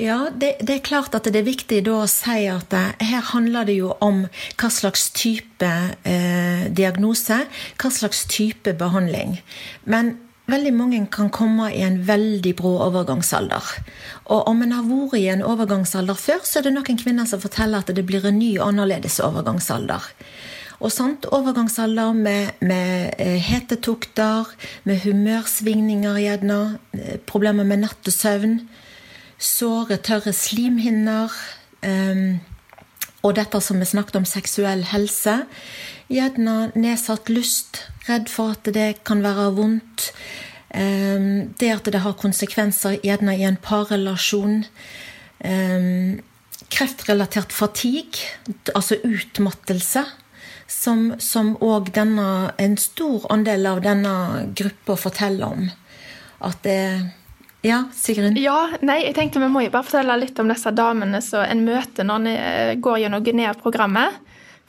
Ja, 0.00 0.30
det, 0.32 0.54
det, 0.64 0.78
er 0.78 0.86
klart 0.86 1.14
at 1.16 1.26
det 1.28 1.42
er 1.42 1.44
viktig 1.44 1.82
da 1.84 1.98
å 2.00 2.08
si 2.08 2.46
at 2.48 2.72
eh, 2.72 2.94
her 3.10 3.26
handler 3.34 3.68
det 3.68 3.76
jo 3.76 3.92
om 4.00 4.22
hva 4.56 4.70
slags 4.72 5.10
type 5.12 5.68
eh, 6.08 6.64
diagnose, 6.72 7.42
hva 7.76 7.92
slags 7.92 8.24
type 8.30 8.76
behandling. 8.80 9.38
Men 9.84 10.16
Veldig 10.50 10.72
mange 10.74 10.98
kan 11.14 11.28
komme 11.30 11.68
i 11.70 11.82
en 11.86 12.00
veldig 12.08 12.52
brå 12.58 12.72
overgangsalder. 12.82 13.66
Og 14.34 14.48
om 14.50 14.64
en 14.64 14.72
har 14.74 14.86
vært 14.88 15.20
i 15.20 15.28
en 15.30 15.44
overgangsalder 15.46 16.18
før, 16.18 16.40
så 16.42 16.58
er 16.58 16.66
det 16.66 16.72
noen 16.74 16.98
kvinner 16.98 17.28
som 17.28 17.42
forteller 17.42 17.84
at 17.84 17.92
det 17.94 18.02
blir 18.08 18.26
en 18.26 18.40
ny, 18.40 18.56
annerledes 18.58 19.20
overgangsalder. 19.22 20.08
Og 20.80 20.90
sant, 20.90 21.28
Overgangsalder 21.28 22.16
med, 22.16 22.56
med 22.64 23.14
eh, 23.20 23.36
hetetokter, 23.46 24.48
med 24.88 25.04
humørsvingninger 25.04 26.18
gjerne, 26.24 26.60
eh, 26.96 27.18
problemer 27.30 27.68
med 27.68 27.84
nattesøvn, 27.84 28.56
såre, 29.40 29.98
tørre 30.04 30.32
slimhinner. 30.36 31.32
Um, 31.82 32.40
og 33.24 33.36
dette 33.36 33.60
som 33.64 33.80
vi 33.80 33.88
snakket 33.88 34.20
om, 34.20 34.28
seksuell 34.28 34.84
helse. 34.92 35.42
Gjerne 36.12 36.70
nedsatt 36.78 37.28
lyst, 37.32 37.84
redd 38.08 38.30
for 38.32 38.56
at 38.56 38.70
det 38.74 39.02
kan 39.08 39.24
være 39.24 39.50
vondt. 39.56 40.10
Um, 40.70 41.50
det 41.60 41.72
at 41.74 41.92
det 41.92 42.04
har 42.04 42.18
konsekvenser 42.20 43.00
gjerne 43.04 43.36
i 43.36 43.46
en 43.48 43.60
parrelasjon. 43.60 44.64
Um, 45.44 46.20
kreftrelatert 46.70 47.52
fatigue, 47.52 48.28
altså 48.76 49.00
utmattelse, 49.02 50.04
som 50.70 51.56
òg 51.58 51.88
en 51.98 52.76
stor 52.78 53.24
andel 53.34 53.66
av 53.66 53.80
denne 53.82 54.12
gruppa 54.54 54.94
forteller 54.94 55.56
om. 55.56 55.64
At 56.46 56.62
det 56.62 57.10
ja, 57.62 57.84
Sigrun? 57.92 58.36
Ja, 58.40 58.70
nei, 58.80 59.02
jeg 59.04 59.16
tenkte 59.18 59.42
Vi 59.42 59.50
må 59.52 59.64
jo 59.64 59.72
bare 59.72 59.84
fortelle 59.84 60.16
litt 60.22 60.38
om 60.40 60.48
disse 60.48 60.72
damene 60.72 61.20
som 61.24 61.44
en 61.44 61.64
møter 61.66 62.06
når 62.08 62.20
en 62.20 62.28
eh, 62.32 62.74
går 62.80 63.02
gjennom 63.02 63.24
Guinea-programmet. 63.26 64.16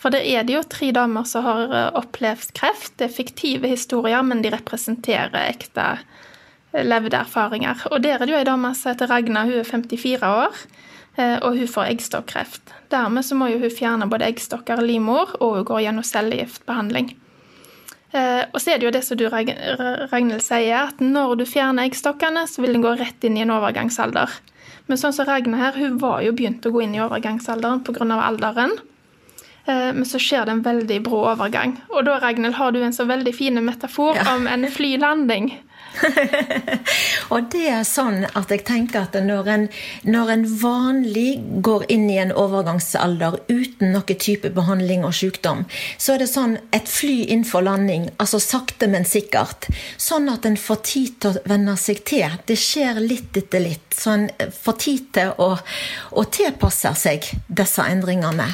For 0.02 0.12
det 0.12 0.26
er 0.28 0.44
det 0.44 0.58
jo 0.58 0.64
tre 0.68 0.90
damer 0.96 1.28
som 1.30 1.46
har 1.46 1.72
eh, 1.72 1.88
opplevd 2.02 2.52
kreft. 2.58 2.98
Det 3.00 3.08
er 3.08 3.16
fiktive 3.16 3.72
historier, 3.72 4.20
men 4.28 4.44
de 4.44 4.52
representerer 4.52 5.40
ekte 5.46 5.88
eh, 5.94 6.84
levde 6.84 7.22
erfaringer. 7.22 7.88
Og 7.94 8.04
der 8.04 8.20
er 8.20 8.26
det 8.26 8.36
jo 8.36 8.42
ei 8.42 8.50
dame 8.50 8.74
som 8.76 8.92
heter 8.92 9.12
Ragna, 9.14 9.46
hun 9.48 9.62
er 9.62 9.72
54 9.72 10.36
år, 10.44 10.64
og 11.44 11.58
hun 11.60 11.68
får 11.68 11.90
eggstokkreft. 11.92 12.72
Dermed 12.90 13.26
så 13.28 13.36
må 13.36 13.50
jo 13.52 13.58
hun 13.60 13.74
fjerne 13.76 14.08
både 14.08 14.30
eggstokker 14.32 14.80
og 14.80 14.88
livmor, 14.88 15.34
og 15.44 15.58
hun 15.58 15.66
går 15.68 15.82
gjennom 15.84 16.06
cellegiftbehandling. 16.08 17.12
Eh, 18.12 18.44
og 18.51 18.60
så 18.60 18.74
er 18.74 18.80
det 18.80 18.88
jo 18.89 18.94
det 18.94 19.03
som 19.08 19.20
du 19.20 19.27
Ragnhild 19.32 20.44
sier, 20.44 20.89
at 20.89 21.00
når 21.03 21.38
du 21.41 21.46
fjerner 21.48 21.88
eggstokkene, 21.88 22.44
så 22.50 22.63
vil 22.63 22.75
den 22.75 22.84
gå 22.84 22.96
rett 23.00 23.24
inn 23.27 23.38
i 23.39 23.46
en 23.46 23.53
overgangsalder. 23.56 24.34
Men 24.91 25.00
sånn 25.00 25.15
som 25.15 25.27
Ragna 25.30 25.60
her, 25.62 25.77
hun 25.80 26.00
var 26.01 26.20
jo 26.25 26.34
begynt 26.36 26.65
å 26.68 26.74
gå 26.74 26.84
inn 26.84 26.98
i 26.98 27.03
overgangsalderen 27.03 27.84
pga. 27.88 28.08
alderen. 28.20 28.75
Eh, 29.65 29.91
men 29.96 30.06
så 30.06 30.20
skjer 30.20 30.46
det 30.46 30.58
en 30.58 30.65
veldig 30.65 31.00
brå 31.06 31.24
overgang. 31.32 31.77
Og 31.96 32.06
da 32.06 32.20
Ragnhild, 32.20 32.58
har 32.60 32.72
du 32.72 32.82
en 32.84 32.94
så 32.94 33.06
veldig 33.06 33.34
fin 33.36 33.63
metafor 33.63 34.20
ja. 34.20 34.27
om 34.36 34.48
en 34.48 34.68
flylanding. 34.68 35.53
og 37.34 37.48
det 37.52 37.64
er 37.72 37.84
sånn 37.88 38.24
at 38.38 38.52
jeg 38.52 38.64
tenker 38.68 39.06
at 39.06 39.18
når 39.26 39.50
en, 39.54 39.66
når 40.08 40.32
en, 40.36 40.46
vanlig 40.62 41.30
går 41.64 41.86
inn 41.94 42.08
i 42.12 42.18
en 42.22 42.34
overgangsalder 42.36 43.40
uten 43.50 43.94
noen 43.96 44.20
type 44.22 44.52
behandling 44.56 45.06
og 45.08 45.16
sykdom, 45.16 45.64
så 45.98 46.16
er 46.16 46.24
det 46.24 46.30
sånn 46.32 46.58
et 46.76 46.90
fly 46.92 47.28
inn 47.34 47.44
for 47.48 47.66
landing, 47.66 48.10
altså 48.22 48.42
sakte, 48.44 48.90
men 48.92 49.08
sikkert. 49.08 49.70
Sånn 50.02 50.30
at 50.32 50.48
en 50.48 50.60
får 50.60 50.82
tid 50.88 51.20
til 51.22 51.38
å 51.38 51.46
venne 51.52 51.78
seg 51.80 52.04
til. 52.08 52.40
Det 52.48 52.58
skjer 52.60 53.02
litt 53.04 53.38
etter 53.38 53.64
litt. 53.64 53.88
Så 53.96 54.16
en 54.16 54.28
får 54.62 54.80
tid 54.82 55.08
til 55.18 55.34
å, 55.42 55.54
å 55.58 56.26
tilpasse 56.32 56.94
seg 57.00 57.28
disse 57.48 57.86
endringene. 57.88 58.52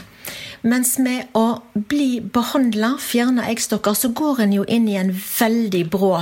Mens 0.68 0.98
med 1.00 1.30
å 1.38 1.62
bli 1.74 2.18
behandla, 2.20 2.96
fjerne 3.00 3.46
eggstokker, 3.52 3.96
så 3.96 4.12
går 4.16 4.44
en 4.44 4.56
jo 4.58 4.66
inn 4.68 4.90
i 4.90 4.98
en 5.00 5.14
veldig 5.14 5.86
brå 5.94 6.18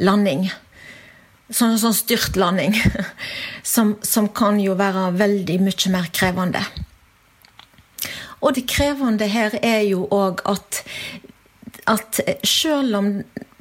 landing. 0.00 0.48
Sånn, 1.50 1.78
sånn 1.80 1.96
styrtlanding. 1.96 2.76
Som, 3.70 3.98
som 4.02 4.24
kan 4.34 4.56
jo 4.58 4.72
være 4.74 5.10
veldig 5.14 5.58
mye 5.62 5.90
mer 5.92 6.06
krevende. 6.16 6.62
Og 8.40 8.56
det 8.56 8.64
krevende 8.72 9.28
her 9.30 9.52
er 9.60 9.84
jo 9.84 10.06
òg 10.10 10.40
at, 10.48 10.80
at 11.92 12.18
selv 12.48 12.96
om 12.98 13.10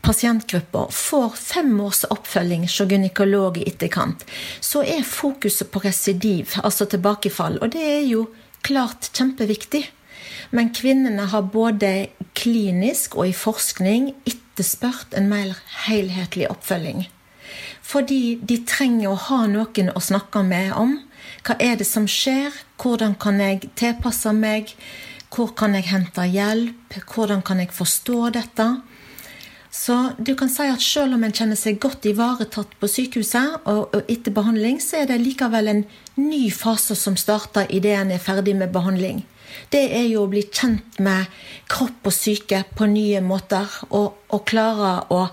pasientgrupper 0.02 0.90
får 0.96 1.36
fem 1.36 1.76
års 1.84 2.06
oppfølging 2.08 2.64
hos 2.66 2.80
gynekolog 2.80 3.60
i 3.60 3.68
etterkant, 3.70 4.24
så 4.64 4.82
er 4.88 5.06
fokuset 5.06 5.70
på 5.70 5.84
residiv, 5.84 6.56
altså 6.64 6.88
tilbakefall. 6.90 7.60
Og 7.62 7.76
det 7.76 7.84
er 7.84 8.06
jo 8.08 8.26
klart 8.66 9.12
kjempeviktig. 9.14 9.84
Men 10.56 10.72
kvinnene 10.74 11.28
har 11.30 11.52
både 11.54 12.10
klinisk 12.38 13.20
og 13.20 13.30
i 13.30 13.36
forskning 13.36 14.14
etterspurt 14.60 15.14
en 15.16 15.30
mer 15.30 15.56
helhetlig 15.88 16.50
oppfølging. 16.52 17.08
Fordi 17.82 18.40
de 18.44 18.60
trenger 18.68 19.10
å 19.10 19.22
ha 19.30 19.46
noen 19.48 19.92
å 19.96 20.02
snakke 20.04 20.44
med 20.44 20.74
om. 20.76 21.00
Hva 21.44 21.56
er 21.60 21.78
det 21.80 21.88
som 21.88 22.08
skjer? 22.08 22.52
Hvordan 22.78 23.16
kan 23.16 23.40
jeg 23.40 23.72
tilpasse 23.80 24.34
meg? 24.36 24.76
Hvor 25.34 25.56
kan 25.56 25.76
jeg 25.76 25.90
hente 25.90 26.26
hjelp? 26.28 27.00
Hvordan 27.08 27.42
kan 27.42 27.60
jeg 27.60 27.72
forstå 27.72 28.30
dette? 28.36 28.68
Så 29.72 29.96
du 30.18 30.34
kan 30.36 30.50
si 30.50 30.66
at 30.66 30.82
selv 30.82 31.16
om 31.16 31.24
en 31.24 31.34
kjenner 31.34 31.58
seg 31.58 31.80
godt 31.80 32.06
ivaretatt 32.10 32.74
på 32.82 32.90
sykehuset 32.90 33.68
og, 33.70 33.94
etter 34.10 34.34
behandling, 34.34 34.80
så 34.82 35.04
er 35.04 35.12
det 35.12 35.22
likevel 35.22 35.70
en 35.70 35.84
ny 36.18 36.50
fase 36.52 36.98
som 36.98 37.18
starter 37.18 37.70
idet 37.70 37.96
en 37.96 38.12
er 38.12 38.22
ferdig 38.22 38.58
med 38.58 38.74
behandling. 38.74 39.22
Det 39.72 39.84
er 40.00 40.08
jo 40.10 40.24
å 40.26 40.32
bli 40.32 40.46
kjent 40.48 41.00
med 41.04 41.30
kropp 41.70 42.10
og 42.10 42.16
syke 42.16 42.64
på 42.76 42.88
nye 42.90 43.22
måter 43.26 43.68
og, 43.90 44.26
og 44.30 44.46
klare 44.50 44.94
å 45.14 45.26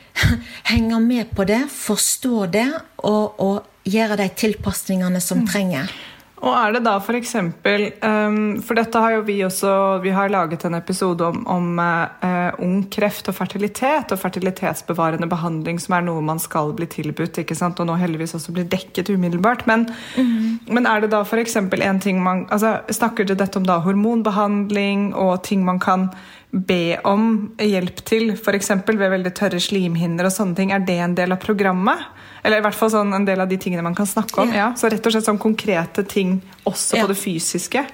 henge 0.70 1.00
med 1.02 1.32
på 1.36 1.46
det, 1.48 1.64
forstå 1.72 2.46
det 2.52 2.68
og, 3.02 3.40
og 3.40 3.88
gjøre 3.88 4.20
de 4.20 4.28
tilpasningene 4.44 5.20
som 5.24 5.42
mm. 5.42 5.46
trenger. 5.48 5.94
Og 6.42 6.54
er 6.58 6.74
det 6.74 6.82
da 6.82 6.96
f.eks. 6.98 7.36
For, 7.62 7.84
um, 8.02 8.38
for 8.66 8.78
dette 8.78 9.02
har 9.04 9.14
jo 9.14 9.22
vi 9.26 9.36
også 9.46 10.00
Vi 10.02 10.10
har 10.14 10.32
laget 10.32 10.64
en 10.66 10.74
episode 10.74 11.28
om, 11.28 11.44
om 11.46 11.78
uh, 11.78 12.58
ung 12.62 12.80
kreft 12.90 13.30
og 13.30 13.36
fertilitet 13.36 14.10
og 14.10 14.18
fertilitetsbevarende 14.18 15.28
behandling, 15.30 15.78
som 15.82 15.96
er 15.96 16.06
noe 16.08 16.24
man 16.24 16.42
skal 16.42 16.74
bli 16.74 16.88
tilbudt, 16.90 17.38
ikke 17.44 17.56
sant? 17.58 17.78
og 17.78 17.86
nå 17.86 17.96
heldigvis 18.00 18.34
også 18.38 18.54
blir 18.56 18.66
dekket 18.70 19.12
umiddelbart. 19.14 19.66
Men, 19.70 19.86
mm. 20.16 20.66
men 20.74 20.90
er 20.90 21.04
det 21.04 21.12
da 21.14 21.22
f.eks. 21.22 21.56
en 21.62 22.02
ting 22.02 22.22
man 22.22 22.46
altså, 22.50 22.80
Snakker 22.92 23.28
du 23.28 23.36
dette 23.38 23.58
om 23.60 23.66
da 23.66 23.78
hormonbehandling 23.84 25.12
og 25.14 25.44
ting 25.46 25.62
man 25.64 25.78
kan 25.82 26.10
be 26.52 26.98
om 27.08 27.52
hjelp 27.62 28.02
til, 28.04 28.34
f.eks. 28.34 28.74
ved 28.90 29.08
veldig 29.14 29.32
tørre 29.38 29.62
slimhinner 29.62 30.28
og 30.28 30.34
sånne 30.34 30.58
ting, 30.58 30.74
er 30.74 30.82
det 30.84 30.98
en 31.00 31.16
del 31.16 31.32
av 31.32 31.40
programmet? 31.40 32.02
Eller 32.42 32.58
i 32.58 32.64
hvert 32.64 32.76
fall 32.76 32.90
sånn 32.90 33.14
en 33.14 33.26
del 33.26 33.40
av 33.42 33.50
de 33.50 33.58
tingene 33.60 33.84
man 33.86 33.96
kan 33.98 34.08
snakke 34.08 34.42
om? 34.42 34.52
Ja. 34.54 34.72
Så 34.78 34.90
rett 34.90 35.04
og 35.06 35.14
slett 35.14 35.28
sånn 35.28 35.40
konkrete 35.42 36.04
ting 36.08 36.40
også 36.68 36.98
ja. 36.98 37.06
på 37.06 37.12
det 37.12 37.18
fysiske? 37.20 37.84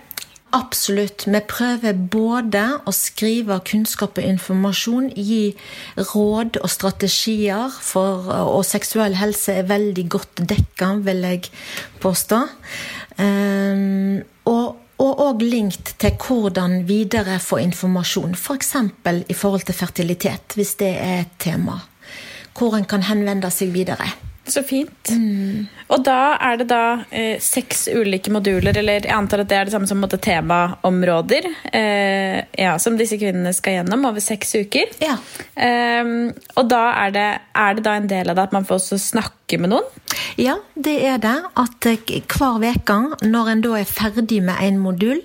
Absolutt. 0.57 1.27
Vi 1.29 1.41
prøver 1.45 1.93
både 1.93 2.63
å 2.89 2.93
skrive 2.97 3.59
kunnskap 3.69 4.17
og 4.17 4.25
informasjon, 4.25 5.11
gi 5.13 5.53
råd 5.99 6.57
og 6.63 6.73
strategier, 6.73 7.69
for, 7.85 8.31
og 8.49 8.65
seksuell 8.65 9.19
helse 9.21 9.59
er 9.61 9.69
veldig 9.69 10.07
godt 10.17 10.45
dekka, 10.49 10.95
vil 11.05 11.21
jeg 11.29 11.51
påstå. 12.01 12.45
Um, 13.21 14.21
og 14.49 14.85
og 14.99 15.21
òg 15.23 15.43
linkt 15.47 15.93
til 16.03 16.17
hvordan 16.19 16.81
videre 16.89 17.37
få 17.39 17.61
informasjon, 17.63 18.33
f.eks. 18.35 18.73
For 19.05 19.21
i 19.31 19.37
forhold 19.37 19.69
til 19.69 19.77
fertilitet, 19.79 20.57
hvis 20.59 20.75
det 20.81 20.91
er 20.99 21.21
et 21.21 21.37
tema. 21.39 21.77
Hvor 22.59 22.75
en 22.75 22.89
kan 22.91 23.07
henvende 23.07 23.47
seg 23.55 23.71
videre. 23.77 24.09
Så 24.49 24.63
fint. 24.67 25.13
Og 25.89 26.03
da 26.05 26.37
er 26.45 26.61
det 26.61 26.69
da 26.71 26.83
eh, 27.11 27.39
seks 27.41 27.87
ulike 27.89 28.33
moduler, 28.33 28.77
eller 28.77 29.01
jeg 29.01 29.15
antar 29.15 29.43
at 29.45 29.51
det 29.51 29.57
er 29.57 29.69
det 29.69 29.75
samme 29.75 29.89
som 29.89 30.01
måtte, 30.03 30.21
temaområder, 30.21 31.49
eh, 31.73 32.41
ja, 32.61 32.75
som 32.81 32.99
disse 32.99 33.17
kvinnene 33.21 33.55
skal 33.57 33.79
gjennom 33.79 34.05
over 34.11 34.25
seks 34.25 34.55
uker. 34.61 34.93
Ja. 35.05 35.17
Eh, 35.57 36.13
og 36.59 36.69
da 36.69 36.85
er 37.07 37.17
det, 37.17 37.29
er 37.57 37.79
det 37.79 37.87
da 37.89 37.97
en 37.97 38.11
del 38.11 38.33
av 38.33 38.39
det 38.39 38.49
at 38.49 38.57
man 38.57 38.69
får 38.69 38.83
også 38.83 39.01
snakke 39.01 39.61
med 39.61 39.73
noen? 39.73 39.87
Ja, 40.37 40.59
det 40.75 40.97
er 41.09 41.17
det. 41.23 41.37
At 41.59 41.89
eh, 41.89 42.21
hver 42.29 42.61
uke, 42.63 42.99
når 43.25 43.53
en 43.53 43.65
da 43.65 43.75
er 43.79 43.89
ferdig 43.89 44.43
med 44.45 44.61
en 44.65 44.81
modul, 44.83 45.23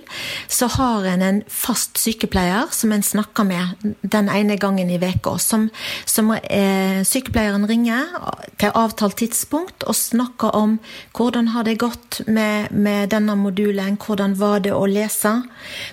så 0.48 0.68
har 0.78 1.04
en 1.12 1.22
en 1.24 1.42
fast 1.48 2.00
sykepleier 2.00 2.72
som 2.74 2.92
en 2.92 3.04
snakker 3.04 3.46
med 3.48 3.94
den 4.02 4.28
ene 4.32 4.56
gangen 4.60 4.90
i 4.90 4.98
veka. 5.02 5.36
Som, 5.38 5.68
som 6.08 6.32
eh, 6.34 7.02
sykepleieren 7.04 7.68
ringer 7.68 8.16
til 8.64 8.72
avtalt 8.80 9.18
tidspunkt 9.20 9.84
og 9.84 9.96
snakka 9.98 10.48
om 10.56 10.78
hvordan 11.16 11.50
har 11.52 11.66
det 11.68 11.76
gått 11.82 12.22
med, 12.26 12.72
med 12.72 13.10
denne 13.12 13.36
modulen, 13.36 13.98
hvordan 14.00 14.38
var 14.40 14.62
det 14.64 14.72
å 14.72 14.86
lese, 14.88 15.34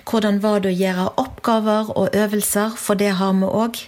hvordan 0.08 0.40
var 0.40 0.62
det 0.62 0.72
å 0.72 0.78
gjøre 0.78 1.08
oppgaver 1.20 1.90
og 1.92 2.16
øvelser, 2.16 2.72
for 2.80 2.96
det 2.96 3.12
har 3.18 3.34
vi 3.36 3.50
òg. 3.50 3.82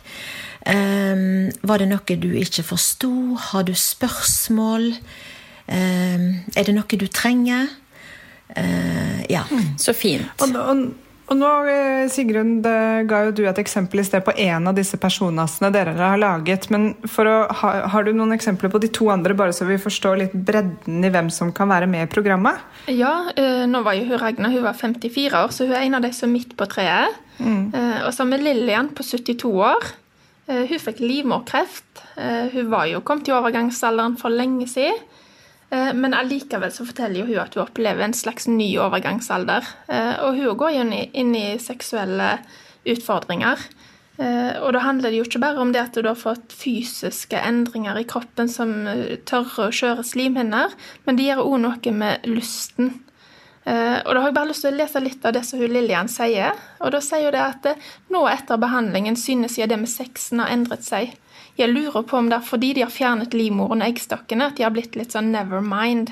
Um, 0.65 1.53
var 1.65 1.81
det 1.81 1.89
noe 1.91 2.17
du 2.21 2.31
ikke 2.41 2.65
forsto? 2.65 3.11
Har 3.51 3.65
du 3.65 3.75
spørsmål? 3.77 4.93
Um, 5.69 6.29
er 6.57 6.69
det 6.69 6.77
noe 6.77 7.01
du 7.01 7.07
trenger? 7.09 7.73
Uh, 8.53 9.25
ja. 9.31 9.45
Så 9.81 9.97
fint. 9.97 10.29
Og, 10.45 10.57
og, 10.61 10.85
og 11.25 11.39
nå, 11.41 11.51
eh, 11.73 12.05
Sigrun, 12.13 12.59
det 12.65 13.07
ga 13.09 13.23
jo 13.25 13.33
du 13.33 13.43
et 13.49 13.61
eksempel 13.63 14.03
i 14.03 14.05
sted 14.05 14.21
på 14.27 14.35
en 14.45 14.69
av 14.69 14.77
disse 14.77 14.99
personassene 15.01 15.71
dere 15.73 15.95
har 15.97 16.21
laget. 16.21 16.69
Men 16.73 16.91
å, 17.01 17.37
har 17.49 18.05
du 18.05 18.13
noen 18.13 18.37
eksempler 18.37 18.73
på 18.73 18.81
de 18.83 18.91
to 18.93 19.09
andre, 19.13 19.37
bare 19.37 19.55
så 19.57 19.65
vi 19.65 19.81
forstår 19.81 20.21
litt 20.21 20.35
bredden 20.37 21.01
i 21.01 21.13
hvem 21.15 21.31
som 21.33 21.53
kan 21.57 21.73
være 21.73 21.89
med 21.89 22.05
i 22.05 22.13
programmet? 22.13 22.61
Ja, 22.93 23.15
uh, 23.33 23.65
nå 23.71 23.81
var 23.87 23.97
jo 23.97 24.05
hun 24.11 24.21
Ragna 24.21 24.53
hun 24.53 24.67
var 24.67 24.77
54 24.77 25.41
år, 25.41 25.55
så 25.55 25.65
hun 25.65 25.73
er 25.73 25.87
en 25.87 25.97
av 25.97 26.05
de 26.05 26.13
som 26.13 26.29
er 26.29 26.35
midt 26.35 26.53
på 26.61 26.69
treet. 26.69 27.17
Mm. 27.39 27.73
Uh, 27.73 28.01
og 28.05 28.13
så 28.13 28.27
har 28.27 28.31
vi 28.35 28.43
Lillian 28.45 28.93
på 28.93 29.07
72 29.07 29.49
år. 29.65 29.93
Hun 30.45 30.77
fikk 30.77 30.99
livmorkreft. 31.01 32.03
hun 32.53 32.67
var 32.69 32.85
jo 32.85 32.99
kommet 33.01 33.31
i 33.31 33.33
overgangsalderen 33.33 34.19
for 34.21 34.29
lenge 34.29 34.67
siden. 34.69 34.99
Men 35.71 36.15
allikevel 36.15 36.71
så 36.71 36.85
forteller 36.87 37.27
hun 37.27 37.41
at 37.43 37.57
hun 37.57 37.65
opplever 37.65 38.05
en 38.05 38.15
slags 38.15 38.47
ny 38.51 38.69
overgangsalder. 38.79 39.67
Og 40.23 40.37
hun 40.39 40.59
går 40.61 40.75
jo 40.77 40.85
inn 40.93 41.33
i 41.35 41.47
seksuelle 41.63 42.37
utfordringer. 42.87 43.63
Og 44.19 44.69
da 44.77 44.83
handler 44.85 45.11
det 45.11 45.19
jo 45.19 45.25
ikke 45.27 45.43
bare 45.43 45.59
om 45.59 45.73
det 45.75 45.81
at 45.81 45.97
hun 45.99 46.07
har 46.07 46.19
fått 46.21 46.55
fysiske 46.55 47.41
endringer 47.41 47.99
i 47.99 48.07
kroppen 48.07 48.47
som 48.53 48.77
tørre 49.27 49.71
og 49.71 49.75
skjøre 49.75 50.05
slimhinner, 50.07 50.77
men 51.09 51.19
det 51.19 51.27
gjør 51.27 51.43
òg 51.43 51.57
noe 51.65 51.97
med 51.97 52.29
lysten. 52.31 52.93
Og 53.65 54.11
da 54.13 54.21
har 54.21 54.29
jeg 54.29 54.37
bare 54.37 54.51
lyst 54.53 54.63
til 54.67 54.75
å 54.75 54.79
lese 54.79 55.01
litt 55.03 55.25
av 55.25 55.35
det 55.35 55.43
som 55.49 55.59
hun 55.59 55.73
Lillian 55.73 56.11
sier. 56.13 56.53
Og 56.85 56.93
da 56.95 57.01
sier 57.03 57.31
hun 57.31 57.35
det 57.35 57.43
at 57.43 57.87
nå 58.13 58.23
etter 58.31 58.61
behandlingen 58.61 59.17
synes 59.19 59.57
jeg 59.59 59.73
det 59.73 59.81
med 59.81 59.91
sexen 59.91 60.45
har 60.45 60.53
endret 60.53 60.85
seg. 60.87 61.17
Jeg 61.57 61.71
lurer 61.71 62.03
på 62.03 62.19
om 62.19 62.29
det 62.31 62.41
er 62.41 62.47
fordi 62.47 62.73
de 62.75 62.83
har 62.83 62.91
fjernet 62.91 63.35
livmoren 63.37 63.83
og 63.85 63.89
eggstokkene 63.89 64.51
at 64.51 64.57
de 64.59 64.65
har 64.67 64.73
blitt 64.75 64.97
litt 64.99 65.15
sånn 65.15 65.31
never 65.31 65.63
mind. 65.63 66.11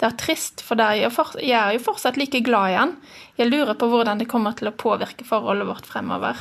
Det 0.00 0.08
er 0.08 0.16
trist, 0.18 0.62
for 0.64 0.80
jeg 0.80 1.52
er 1.54 1.74
jo 1.76 1.82
fortsatt 1.84 2.16
like 2.18 2.40
glad 2.42 2.72
i 2.72 2.78
han. 2.78 2.94
Jeg 3.38 3.50
lurer 3.52 3.76
på 3.78 3.86
hvordan 3.92 4.18
det 4.18 4.30
kommer 4.30 4.56
til 4.58 4.70
å 4.70 4.74
påvirke 4.74 5.26
forholdet 5.28 5.68
vårt 5.68 5.86
fremover. 5.86 6.40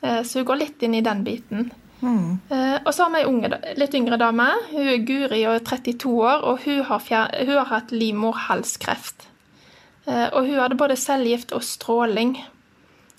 Så 0.00 0.40
hun 0.40 0.46
går 0.48 0.60
litt 0.60 0.84
inn 0.84 0.94
i 0.94 1.02
den 1.04 1.24
biten. 1.24 1.70
Mm. 2.00 2.36
Og 2.84 2.90
så 2.94 3.06
har 3.06 3.14
vi 3.16 3.24
ei 3.24 3.74
litt 3.80 3.96
yngre 3.96 4.20
dame. 4.20 4.46
Hun 4.70 4.92
er 4.92 5.02
Guri 5.08 5.40
og 5.48 5.56
er 5.56 5.64
32 5.66 6.12
år, 6.20 6.44
og 6.44 6.62
hun 6.66 6.84
har, 6.88 7.02
fjer, 7.04 7.34
hun 7.48 7.56
har 7.56 7.68
hatt 7.72 7.96
livmorhalskreft. 7.96 9.26
Og 10.10 10.38
hun 10.44 10.60
hadde 10.60 10.78
både 10.80 11.00
cellegift 11.00 11.56
og 11.56 11.64
stråling. 11.64 12.36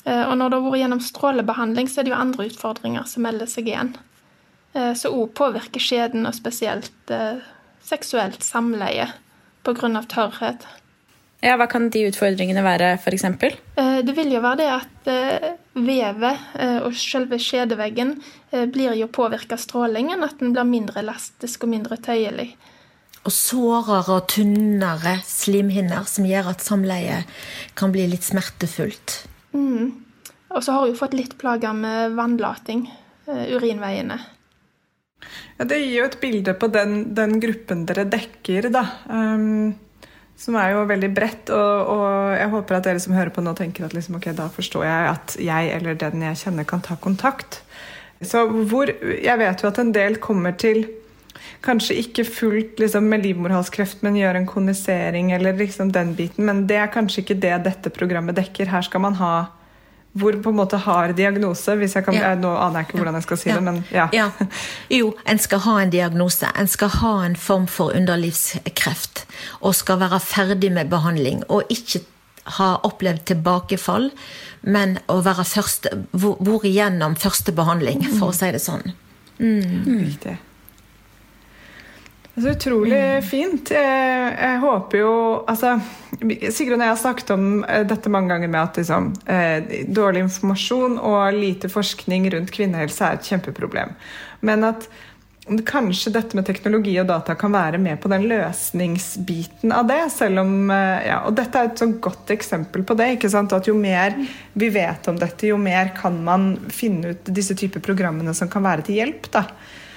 Og 0.06 0.34
når 0.38 0.48
det 0.48 0.58
har 0.58 0.70
vært 0.70 0.82
gjennom 0.86 1.04
strålebehandling, 1.06 1.90
så 1.90 2.02
er 2.02 2.08
det 2.08 2.14
jo 2.14 2.22
andre 2.22 2.48
utfordringer 2.50 3.10
som 3.10 3.26
melder 3.26 3.50
seg 3.50 3.70
igjen. 3.74 3.94
Som 4.72 5.18
òg 5.20 5.34
påvirker 5.36 5.84
skjeden, 5.84 6.24
og 6.24 6.36
spesielt 6.38 7.12
eh, 7.12 7.42
seksuelt 7.84 8.44
samleie 8.46 9.10
pga. 9.66 10.04
tørrhet. 10.08 10.68
Ja, 11.42 11.56
Hva 11.58 11.66
kan 11.70 11.90
de 11.90 12.04
utfordringene 12.06 12.62
være, 12.62 12.94
f.eks.? 13.02 13.26
Eh, 13.26 14.00
det 14.06 14.14
vil 14.18 14.30
jo 14.36 14.42
være 14.44 14.60
det 14.60 14.68
at 14.76 15.10
eh, 15.10 15.48
vevet 15.74 16.44
eh, 16.54 16.78
og 16.86 16.94
selve 16.98 17.40
skjedeveggen 17.42 18.14
eh, 18.52 18.68
blir 18.70 18.94
jo 19.00 19.10
påvirka 19.10 19.58
av 19.58 19.64
strålingen. 19.64 20.22
At 20.22 20.38
den 20.42 20.54
blir 20.54 20.70
mindre 20.70 21.02
elastisk 21.02 21.66
og 21.66 21.74
mindre 21.74 21.98
tøyelig. 21.98 22.52
Og 23.26 23.34
sårere 23.34 24.18
og 24.18 24.30
tynnere 24.34 25.18
slimhinner 25.26 26.06
som 26.10 26.26
gjør 26.30 26.54
at 26.54 26.64
samleie 26.66 27.24
kan 27.78 27.94
bli 27.94 28.08
litt 28.10 28.26
smertefullt. 28.26 29.24
Mm. 29.58 29.98
Og 30.54 30.62
så 30.62 30.74
har 30.76 30.86
hun 30.86 30.98
fått 30.98 31.18
litt 31.18 31.38
plager 31.42 31.74
med 31.78 32.18
vannlating. 32.18 32.90
urinveiene. 33.32 34.18
Ja, 35.58 35.66
Det 35.66 35.80
gir 35.80 35.96
jo 36.00 36.10
et 36.10 36.20
bilde 36.22 36.54
på 36.58 36.70
den, 36.74 37.14
den 37.16 37.40
gruppen 37.44 37.86
dere 37.90 38.08
dekker, 38.10 38.70
da. 38.74 38.86
Um, 39.10 39.74
som 40.42 40.58
er 40.58 40.74
jo 40.74 40.86
veldig 40.90 41.12
bredt. 41.14 41.52
Og, 41.54 41.92
og, 41.94 42.06
jeg 42.38 42.54
håper 42.56 42.78
at 42.78 42.88
dere 42.88 43.04
som 43.04 43.18
hører 43.18 43.34
på 43.34 43.44
nå, 43.46 43.54
tenker 43.58 43.86
at 43.86 43.94
liksom, 43.98 44.18
ok, 44.18 44.32
da 44.38 44.48
forstår 44.54 44.88
jeg 44.88 45.12
at 45.12 45.36
jeg 45.52 45.76
eller 45.76 46.00
den 46.02 46.26
jeg 46.26 46.42
kjenner, 46.46 46.68
kan 46.68 46.82
ta 46.86 46.98
kontakt. 47.02 47.62
Så 48.22 48.46
hvor 48.70 48.86
Jeg 48.86 49.38
vet 49.42 49.64
jo 49.64 49.70
at 49.70 49.80
en 49.82 49.94
del 49.96 50.20
kommer 50.22 50.54
til 50.54 50.84
Kanskje 51.66 51.96
ikke 51.98 52.24
fullt 52.26 52.80
liksom, 52.82 53.06
med 53.10 53.24
livmorhalskreft, 53.26 54.02
men 54.06 54.18
gjør 54.18 54.38
en 54.38 54.48
kondisering 54.50 55.32
eller 55.34 55.54
liksom 55.58 55.92
den 55.94 56.16
biten. 56.18 56.46
Men 56.46 56.64
det 56.70 56.78
er 56.82 56.92
kanskje 56.94 57.22
ikke 57.22 57.38
det 57.42 57.54
dette 57.66 57.92
programmet 57.94 58.38
dekker. 58.38 58.70
Her 58.70 58.86
skal 58.86 59.04
man 59.04 59.18
ha 59.20 59.34
hvor 60.14 60.36
på 60.44 60.50
en 60.50 60.56
måte 60.56 60.78
har 60.78 61.14
diagnose. 61.16 61.76
hvis 61.80 61.96
jeg 61.96 62.06
kan, 62.06 62.16
ja. 62.16 62.34
Nå 62.36 62.52
aner 62.56 62.82
jeg 62.82 62.90
ikke 62.90 63.00
hvordan 63.00 63.18
jeg 63.20 63.28
skal 63.28 63.40
si 63.40 63.50
ja. 63.50 63.56
det, 63.56 63.64
men 63.64 63.84
ja. 63.92 64.08
ja. 64.16 64.30
Jo, 65.00 65.14
en 65.26 65.40
skal 65.40 65.64
ha 65.66 65.76
en 65.82 65.94
diagnose. 65.94 66.52
En 66.60 66.68
skal 66.68 66.92
ha 67.00 67.14
en 67.26 67.36
form 67.36 67.68
for 67.68 67.96
underlivskreft. 67.96 69.26
Og 69.62 69.76
skal 69.76 70.02
være 70.04 70.20
ferdig 70.20 70.72
med 70.76 70.92
behandling. 70.92 71.46
Og 71.50 71.64
ikke 71.72 72.04
ha 72.58 72.74
opplevd 72.84 73.26
tilbakefall, 73.30 74.10
men 74.62 74.98
å 75.12 75.20
være 75.24 75.46
første, 75.46 75.94
hvor 76.12 76.66
igjennom 76.66 77.16
første 77.16 77.54
behandling, 77.56 78.02
for 78.18 78.32
å 78.32 78.36
si 78.36 78.50
det 78.52 78.64
sånn. 78.64 78.96
Mm. 79.42 79.86
Mm. 79.86 80.40
Så 82.36 82.50
utrolig 82.50 82.98
mm. 82.98 83.24
fint. 83.26 83.72
Jeg, 83.74 84.34
jeg, 84.40 84.60
håper 84.64 85.02
jo 85.02 85.14
altså, 85.50 85.78
Sigrun 86.22 86.78
og 86.78 86.86
jeg 86.86 86.94
har 86.94 87.00
snakket 87.02 87.32
om 87.34 87.46
eh, 87.66 87.86
dette 87.90 88.12
mange 88.14 88.30
ganger 88.30 88.52
med 88.52 88.62
at 88.62 88.78
liksom, 88.78 89.08
eh, 89.26 89.86
dårlig 89.90 90.28
informasjon 90.28 91.00
og 91.02 91.38
lite 91.38 91.72
forskning 91.72 92.30
rundt 92.34 92.54
kvinnehelse 92.54 93.08
er 93.08 93.18
et 93.18 93.32
kjempeproblem. 93.32 93.96
Men 94.46 94.68
at 94.68 94.86
kanskje 95.66 96.14
dette 96.14 96.38
med 96.38 96.46
teknologi 96.46 96.94
og 97.02 97.08
data 97.10 97.34
kan 97.36 97.52
være 97.52 97.80
med 97.82 97.98
på 98.02 98.10
den 98.12 98.28
løsningsbiten 98.30 99.74
av 99.74 99.88
det. 99.90 100.12
selv 100.12 100.40
om, 100.40 100.72
eh, 100.72 101.08
ja, 101.08 101.24
Og 101.26 101.36
dette 101.36 101.58
er 101.58 101.66
et 101.66 101.80
sånn 101.80 102.00
godt 102.00 102.30
eksempel 102.30 102.84
på 102.84 102.96
det. 102.96 103.18
ikke 103.18 103.30
sant, 103.30 103.54
at 103.54 103.66
Jo 103.66 103.74
mer 103.74 104.16
vi 104.54 104.70
vet 104.70 105.08
om 105.08 105.18
dette, 105.18 105.48
jo 105.48 105.58
mer 105.58 105.92
kan 105.96 106.24
man 106.24 106.58
finne 106.70 107.12
ut 107.12 107.24
disse 107.26 107.56
typer 107.56 107.80
programmene 107.80 108.34
som 108.36 108.48
kan 108.48 108.64
være 108.64 108.84
til 108.84 108.96
hjelp. 108.96 109.32
da. 109.32 109.46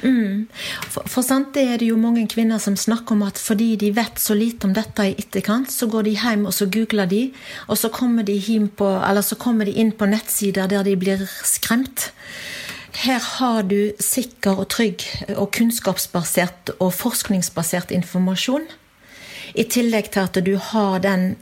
Mm. 0.05 0.47
For, 0.93 1.07
for, 1.09 1.25
sant, 1.25 1.55
det 1.57 1.65
er 1.65 1.81
det 1.81 1.89
jo 1.89 1.97
mange 2.01 2.27
kvinner 2.29 2.61
som 2.61 2.77
snakker 2.77 3.17
om 3.17 3.25
at 3.25 3.41
fordi 3.41 3.71
de 3.81 3.91
vet 3.97 4.21
så 4.21 4.37
lite 4.37 4.69
om 4.69 4.75
dette 4.77 5.07
i 5.09 5.15
etterkant, 5.17 5.73
så 5.73 5.89
går 5.89 6.05
de 6.09 6.17
hjem 6.19 6.45
og 6.51 6.53
så 6.57 6.69
googler 6.69 7.09
de, 7.09 7.23
og 7.69 7.81
så 7.81 7.89
kommer 7.89 8.27
de, 8.29 8.37
på, 8.77 8.91
så 9.25 9.39
kommer 9.41 9.69
de 9.69 9.79
inn 9.81 9.95
på 9.97 10.09
nettsider 10.11 10.69
der 10.69 10.85
de 10.85 10.97
blir 11.01 11.25
skremt. 11.45 12.11
Her 12.95 13.19
har 13.19 13.65
du 13.67 13.95
sikker 13.99 14.61
og 14.63 14.69
trygg 14.71 15.03
og 15.35 15.49
kunnskapsbasert 15.57 16.77
og 16.79 16.93
forskningsbasert 16.95 17.91
informasjon. 17.91 18.69
I 19.55 19.65
tillegg 19.71 20.13
til 20.15 20.29
at 20.29 20.39
du 20.47 20.55
har 20.71 21.01
den 21.03 21.35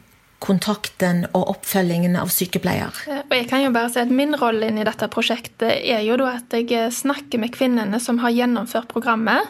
kontakten 0.43 1.25
og 1.33 1.55
oppfølgingen 1.55 2.17
av 2.19 2.33
sykepleier. 2.35 2.97
Eh, 3.09 3.23
og 3.23 3.37
jeg 3.37 3.49
kan 3.51 3.63
jo 3.65 3.75
bare 3.75 3.93
si 3.93 4.03
at 4.03 4.13
Min 4.13 4.35
rolle 4.39 4.69
inn 4.69 4.81
i 4.83 4.87
dette 4.87 5.09
prosjektet 5.13 5.79
er 5.79 6.03
jo 6.07 6.19
da 6.21 6.35
at 6.39 6.57
jeg 6.59 6.91
snakker 6.95 7.41
med 7.43 7.55
kvinnene 7.55 8.01
som 8.03 8.21
har 8.25 8.35
gjennomført 8.35 8.91
programmet, 8.91 9.49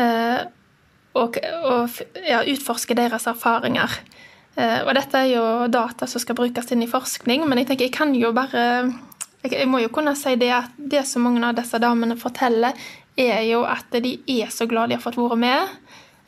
eh, 0.00 0.40
og, 1.18 1.36
og 1.66 2.00
ja, 2.22 2.44
utforsker 2.46 2.98
deres 2.98 3.26
erfaringer. 3.30 3.98
Eh, 4.56 4.80
og 4.84 4.94
dette 4.96 5.20
er 5.20 5.32
jo 5.34 5.44
data 5.70 6.08
som 6.10 6.22
skal 6.22 6.38
brukes 6.38 6.72
inn 6.72 6.84
i 6.84 6.90
forskning, 6.90 7.46
men 7.48 7.60
jeg 7.60 7.70
tenker 7.70 7.88
jeg 7.88 7.96
kan 7.96 8.14
jo 8.16 8.32
bare 8.36 8.90
Jeg 9.40 9.64
må 9.72 9.78
jo 9.80 9.88
kunne 9.88 10.12
si 10.20 10.34
det 10.36 10.50
at 10.52 10.74
det 10.76 11.00
som 11.08 11.24
mange 11.24 11.40
av 11.40 11.56
disse 11.56 11.78
damene 11.80 12.18
forteller, 12.20 12.76
er 13.16 13.40
jo 13.48 13.62
at 13.64 13.88
de 14.04 14.18
er 14.28 14.50
så 14.52 14.66
glad 14.68 14.90
de 14.90 14.98
har 14.98 15.02
fått 15.02 15.16
være 15.16 15.38
med. 15.40 15.70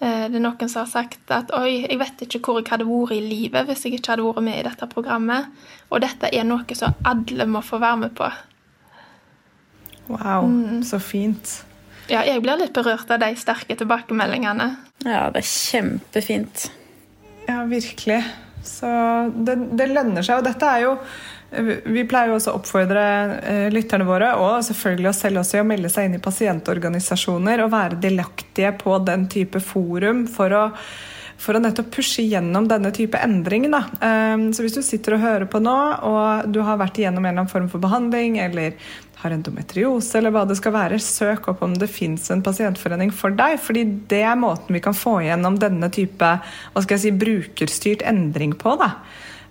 Eh, 0.02 0.24
det 0.32 0.38
er 0.38 0.42
noen 0.42 0.70
som 0.70 0.82
har 0.82 0.90
sagt 0.90 1.30
at 1.30 1.52
oi, 1.54 1.84
jeg 1.84 1.98
vet 2.00 2.24
ikke 2.26 2.40
hvor 2.42 2.58
jeg 2.58 2.72
hadde 2.72 2.88
vært 2.88 3.14
i 3.14 3.20
livet 3.22 3.68
hvis 3.68 3.84
jeg 3.86 4.00
ikke 4.00 4.16
hadde 4.16 4.26
vært 4.26 4.46
med 4.48 4.58
i 4.58 4.64
dette 4.66 4.88
programmet. 4.90 5.52
Og 5.92 6.02
dette 6.02 6.30
er 6.34 6.46
noe 6.48 6.78
som 6.78 6.96
alle 7.06 7.46
må 7.46 7.62
få 7.62 7.78
være 7.82 8.00
med 8.06 8.16
på. 8.18 8.30
Wow, 10.10 10.48
mm. 10.50 10.80
så 10.88 10.98
fint. 10.98 11.60
Ja, 12.10 12.24
jeg 12.26 12.42
blir 12.42 12.58
litt 12.58 12.74
berørt 12.74 13.10
av 13.14 13.20
de 13.22 13.30
sterke 13.38 13.76
tilbakemeldingene. 13.78 14.72
Ja, 15.06 15.28
det 15.30 15.44
er 15.44 15.48
kjempefint. 15.48 16.66
Ja, 17.46 17.62
virkelig. 17.70 18.18
Så 18.66 18.88
det, 19.46 19.54
det 19.78 19.86
lønner 19.92 20.26
seg. 20.26 20.42
Og 20.42 20.48
dette 20.50 20.66
er 20.66 20.82
jo 20.88 20.96
vi 21.52 22.04
pleier 22.08 22.30
jo 22.30 22.38
også 22.38 22.52
å 22.52 22.58
oppfordre 22.60 23.04
eh, 23.44 23.66
lytterne 23.72 24.06
våre 24.08 24.32
og 24.40 24.62
selvfølgelig 24.64 25.10
oss 25.10 25.22
selv 25.24 25.42
også 25.42 25.58
i 25.58 25.62
å 25.62 25.68
melde 25.68 25.90
seg 25.92 26.08
inn 26.08 26.16
i 26.16 26.22
pasientorganisasjoner 26.22 27.64
og 27.64 27.72
være 27.74 28.00
delaktige 28.00 28.72
på 28.80 28.96
den 29.04 29.26
type 29.32 29.60
forum 29.60 30.24
for 30.32 30.54
å, 30.56 30.62
for 31.42 31.58
å 31.58 31.62
nettopp 31.62 31.90
pushe 31.92 32.24
gjennom 32.24 32.68
denne 32.70 32.92
type 32.96 33.20
endring. 33.20 33.68
Da. 33.72 33.82
Um, 34.00 34.48
så 34.56 34.64
hvis 34.64 34.78
du 34.78 34.82
sitter 34.86 35.18
og 35.18 35.24
hører 35.26 35.48
på 35.50 35.60
nå, 35.60 35.78
og 36.08 36.52
du 36.52 36.62
har 36.64 36.80
vært 36.80 37.02
igjennom 37.02 37.26
en 37.26 37.34
eller 37.34 37.44
annen 37.44 37.52
form 37.52 37.68
for 37.72 37.84
behandling, 37.84 38.38
eller 38.40 38.78
har 39.22 39.34
endometriose, 39.36 40.16
eller 40.18 40.32
hva 40.34 40.46
det 40.48 40.56
skal 40.58 40.74
være, 40.74 41.00
søk 41.02 41.50
opp 41.52 41.60
om 41.66 41.76
det 41.78 41.90
fins 41.92 42.30
en 42.32 42.42
pasientforening 42.42 43.12
for 43.14 43.34
deg. 43.36 43.58
fordi 43.60 43.84
det 44.10 44.22
er 44.24 44.40
måten 44.40 44.74
vi 44.74 44.82
kan 44.82 44.96
få 44.96 45.20
gjennom 45.26 45.60
denne 45.60 45.92
type 45.94 46.32
hva 46.40 46.82
skal 46.82 46.96
jeg 46.96 47.04
si, 47.04 47.12
brukerstyrt 47.20 48.06
endring 48.08 48.56
på. 48.58 48.74
da. 48.80 48.96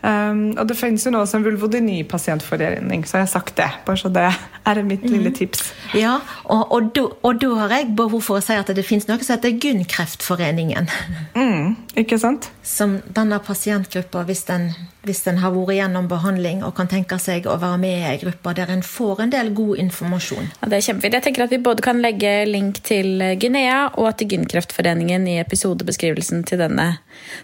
Um, 0.01 0.55
og 0.57 0.65
det 0.65 0.73
finnes 0.79 1.03
jo 1.05 1.11
nå 1.13 1.19
også 1.21 1.37
en 1.37 1.43
vulvodyni-pasientforening, 1.45 3.03
så 3.05 3.19
jeg 3.19 3.27
har 3.27 3.29
sagt 3.29 3.53
det. 3.59 3.67
Bare 3.85 4.01
så 4.01 4.09
det 4.09 4.23
er 4.65 4.81
mitt 4.85 5.03
lille 5.05 5.29
mhm. 5.29 5.35
tips. 5.37 5.67
Ja, 5.93 6.15
og, 6.43 6.71
og, 6.73 6.89
da, 6.95 7.03
og 7.21 7.41
da 7.41 7.49
har 7.59 7.75
jeg 7.75 7.91
behov 7.97 8.23
for 8.25 8.39
å 8.39 8.43
si 8.43 8.57
at 8.57 8.71
det 8.73 8.85
finnes 8.87 9.05
noe 9.09 9.21
som 9.21 9.35
heter 9.35 9.53
Gunnkreftforeningen. 9.61 10.89
Mm, 11.37 11.77
ikke 12.01 12.17
sant? 12.21 12.49
Som 12.65 12.97
denne 13.13 13.37
pasientgruppa, 13.45 14.25
hvis 14.25 14.43
den, 14.49 14.71
hvis 15.05 15.21
den 15.27 15.41
har 15.43 15.53
vært 15.53 15.77
gjennom 15.77 16.09
behandling 16.09 16.65
og 16.65 16.73
kan 16.79 16.89
tenke 16.89 17.21
seg 17.21 17.45
å 17.45 17.59
være 17.61 17.81
med 17.85 18.01
i 18.01 18.09
ei 18.15 18.17
gruppe 18.25 18.57
der 18.57 18.73
en 18.73 18.85
får 18.85 19.25
en 19.27 19.37
del 19.37 19.53
god 19.57 19.85
informasjon. 19.85 20.51
Ja, 20.63 20.73
det 20.73 20.81
er 20.81 20.87
kjempefint. 20.89 21.19
Jeg 21.19 21.29
tenker 21.29 21.45
at 21.45 21.53
Vi 21.53 21.61
både 21.61 21.85
kan 21.85 22.01
legge 22.01 22.39
link 22.49 22.81
til 22.87 23.21
Guinea 23.37 23.91
og 24.01 24.15
til 24.17 24.33
Gunnkreftforeningen 24.33 25.29
i 25.29 25.41
episodebeskrivelsen 25.43 26.47
til 26.49 26.65
denne, 26.65 26.93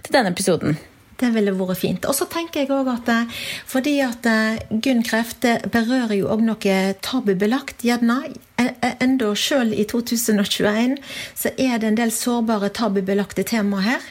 til 0.02 0.18
denne 0.18 0.34
episoden. 0.34 0.80
Det 1.18 1.32
ville 1.34 1.56
vært 1.58 1.82
fint. 1.82 2.06
Og 2.06 2.14
så 2.14 2.28
tenker 2.30 2.64
jeg 2.64 2.74
òg 2.76 2.92
at 2.92 3.10
eh, 3.10 3.40
fordi 3.66 3.96
at 4.06 4.28
Gunn 4.70 5.02
Kreft 5.06 5.48
berører 5.74 6.14
jo 6.20 6.30
òg 6.34 6.44
noe 6.46 6.78
tabubelagt, 7.02 7.82
gjerne. 7.86 8.20
E, 8.58 8.70
e, 8.70 8.94
enda 9.04 9.32
sjøl 9.38 9.74
i 9.74 9.86
2021 9.90 10.98
så 11.38 11.54
er 11.58 11.82
det 11.82 11.92
en 11.92 12.00
del 12.00 12.14
sårbare 12.14 12.70
tabubelagte 12.74 13.46
temaer 13.50 13.90
her. 13.92 14.08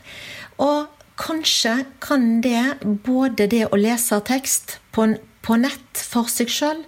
Og 0.63 0.87
kanskje 1.17 1.85
kan 2.01 2.41
det, 2.41 2.79
både 3.07 3.49
det 3.51 3.67
å 3.71 3.79
lese 3.81 4.19
tekst 4.27 4.79
på, 4.95 5.09
på 5.43 5.59
nett 5.61 6.03
for 6.11 6.31
seg 6.31 6.51
sjøl, 6.53 6.83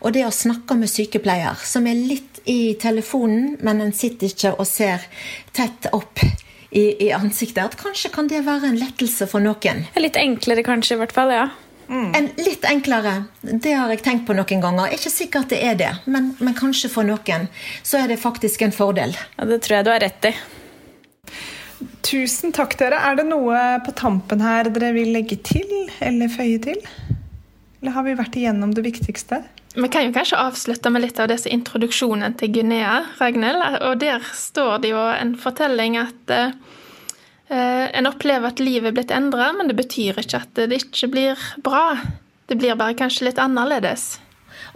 og 0.00 0.14
det 0.16 0.24
å 0.26 0.34
snakke 0.34 0.76
med 0.78 0.90
sykepleier, 0.92 1.60
som 1.64 1.86
er 1.88 1.98
litt 1.98 2.40
i 2.50 2.74
telefonen, 2.80 3.56
men 3.64 3.80
en 3.84 3.94
sitter 3.96 4.32
ikke 4.32 4.54
og 4.58 4.68
ser 4.68 5.04
tett 5.56 5.88
opp 5.96 6.20
i, 6.74 7.06
i, 7.06 7.10
ansiktet. 7.14 7.62
At 7.64 7.76
kanskje 7.78 8.10
kan 8.14 8.28
det 8.30 8.42
være 8.46 8.72
en 8.72 8.80
lettelse 8.80 9.28
for 9.30 9.44
noen. 9.44 9.84
Litt 10.00 10.18
enklere 10.18 10.64
kanskje, 10.66 10.98
i 10.98 11.02
hvert 11.04 11.14
fall. 11.14 11.34
ja. 11.34 11.50
Mm. 11.88 12.14
En 12.16 12.28
litt 12.40 12.64
enklere. 12.64 13.12
Det 13.42 13.74
har 13.76 13.90
jeg 13.92 14.02
tenkt 14.04 14.26
på 14.26 14.34
noen 14.36 14.62
ganger. 14.62 14.92
Ikke 14.96 15.12
sikkert 15.12 15.52
det 15.52 15.60
er 15.62 15.78
det, 15.78 15.90
men, 16.08 16.32
men, 16.40 16.56
kanskje 16.56 16.90
for 16.90 17.06
noen 17.06 17.48
så 17.84 18.00
er 18.00 18.10
det 18.10 18.20
faktisk 18.22 18.64
en 18.64 18.74
fordel. 18.74 19.14
Ja, 19.36 19.48
Det 19.50 19.60
tror 19.64 19.78
jeg 19.78 19.86
du 19.86 19.92
har 19.92 20.02
rett 20.02 20.30
i. 20.30 20.34
Tusen 22.04 22.54
takk, 22.56 22.78
dere. 22.80 23.00
Er 23.04 23.18
det 23.20 23.26
noe 23.28 23.60
på 23.84 23.92
tampen 23.96 24.42
her 24.44 24.70
dere 24.72 24.94
vil 24.96 25.12
legge 25.14 25.38
til 25.44 25.90
eller 26.04 26.32
føye 26.32 26.60
til? 26.64 26.80
Eller 27.82 27.96
har 27.96 28.06
vi 28.06 28.16
vært 28.16 28.38
igjennom 28.40 28.72
det 28.74 28.86
viktigste? 28.86 29.42
Vi 29.74 29.88
kan 29.88 30.04
jo 30.06 30.12
kanskje 30.14 30.38
avslutte 30.38 30.90
med 30.90 31.02
litt 31.02 31.18
av 31.18 31.26
disse 31.32 31.50
introduksjonen 31.50 32.36
til 32.38 32.52
Guinea, 32.54 33.00
Ragnhild. 33.18 33.80
Og 33.82 33.98
der 33.98 34.22
står 34.34 34.78
det 34.84 34.92
jo 34.92 35.00
en 35.10 35.32
fortelling 35.34 35.96
at 35.98 36.30
eh, 36.30 36.52
en 37.50 38.06
opplever 38.06 38.52
at 38.52 38.62
livet 38.62 38.92
er 38.92 38.94
blitt 39.00 39.14
endra, 39.14 39.50
men 39.56 39.70
det 39.70 39.74
betyr 39.80 40.20
ikke 40.22 40.44
at 40.44 40.60
det 40.70 40.78
ikke 40.78 41.10
blir 41.10 41.42
bra. 41.66 41.98
Det 42.46 42.60
blir 42.60 42.78
bare 42.78 42.94
kanskje 42.94 43.26
litt 43.26 43.42
annerledes. 43.42 44.20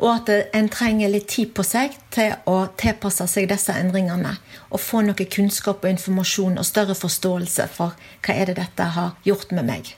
Og 0.03 0.11
at 0.17 0.33
en 0.55 0.69
trenger 0.71 1.15
litt 1.15 1.31
tid 1.31 1.55
på 1.55 1.63
seg 1.67 1.95
til 2.15 2.35
å 2.51 2.59
tilpasse 2.79 3.27
seg 3.31 3.47
disse 3.51 3.75
endringene. 3.79 4.35
Og 4.75 4.83
få 4.83 5.05
noe 5.07 5.31
kunnskap 5.31 5.87
og 5.87 5.95
informasjon 5.95 6.59
og 6.59 6.67
større 6.67 6.99
forståelse 6.99 7.71
for 7.71 7.95
hva 8.27 8.35
er 8.35 8.51
det 8.51 8.59
dette 8.59 8.91
har 8.99 9.15
gjort 9.27 9.55
med 9.55 9.71
meg. 9.71 9.95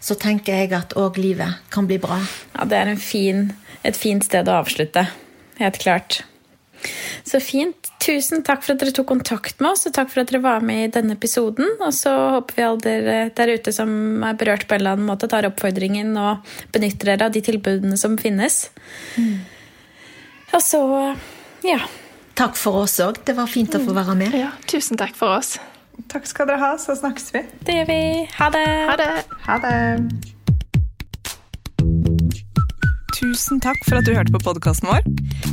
Så 0.00 0.14
tenker 0.18 0.62
jeg 0.62 0.72
at 0.76 0.94
òg 0.98 1.18
livet 1.18 1.58
kan 1.74 1.88
bli 1.88 1.98
bra. 2.02 2.20
Ja, 2.54 2.66
det 2.68 2.78
er 2.78 2.92
en 2.92 3.02
fin 3.02 3.48
et 3.86 3.98
fint 3.98 4.24
sted 4.26 4.48
å 4.50 4.58
avslutte. 4.62 5.06
Helt 5.58 5.78
klart. 5.82 6.22
Så 7.26 7.40
fint. 7.42 7.74
Tusen 7.98 8.44
takk 8.46 8.62
for 8.62 8.76
at 8.76 8.80
dere 8.80 8.94
tok 8.94 9.08
kontakt 9.10 9.58
med 9.60 9.72
oss, 9.72 9.86
og 9.88 9.94
takk 9.96 10.12
for 10.12 10.22
at 10.22 10.30
dere 10.30 10.40
var 10.44 10.62
med 10.64 10.84
i 10.84 10.90
denne 10.94 11.16
episoden. 11.18 11.74
Og 11.82 11.90
så 11.94 12.12
håper 12.36 12.56
vi 12.56 12.66
alle 12.66 12.82
dere 12.84 13.16
der 13.36 13.54
ute 13.58 13.74
som 13.74 13.90
er 14.24 14.38
berørt 14.38 14.68
på 14.68 14.76
en 14.76 14.84
eller 14.84 14.96
annen 14.96 15.08
måte, 15.08 15.28
tar 15.30 15.48
oppfordringen 15.48 16.14
og 16.20 16.46
benytter 16.74 17.12
dere 17.12 17.28
av 17.28 17.34
de 17.34 17.42
tilbudene 17.44 17.98
som 18.00 18.14
finnes. 18.20 18.68
Mm. 19.18 19.34
Og 20.54 20.62
så 20.64 20.82
ja. 21.66 21.82
Takk 22.38 22.54
for 22.56 22.84
oss 22.84 23.00
òg. 23.02 23.18
Det 23.26 23.34
var 23.34 23.50
fint 23.50 23.74
å 23.74 23.82
få 23.82 23.96
være 23.96 24.14
med. 24.18 24.36
Ja, 24.38 24.52
tusen 24.70 25.00
takk 25.00 25.18
for 25.18 25.40
oss. 25.40 25.56
Takk 26.08 26.26
skal 26.30 26.48
dere 26.48 26.62
ha, 26.62 26.72
så 26.78 26.94
snakkes 26.96 27.32
vi. 27.34 27.44
Det 27.66 27.74
gjør 27.80 27.88
vi. 27.90 28.00
Ha 28.38 28.50
det. 28.54 28.66
Ha 28.88 28.96
det. 29.00 29.12
Ha 29.48 29.58
det. 29.64 29.76
Tusen 33.18 33.58
takk 33.58 33.80
for 33.88 33.98
at 33.98 34.06
du 34.06 34.14
hørte 34.14 34.30
på 34.30 34.40
podkasten 34.44 34.88
vår. 34.88 35.02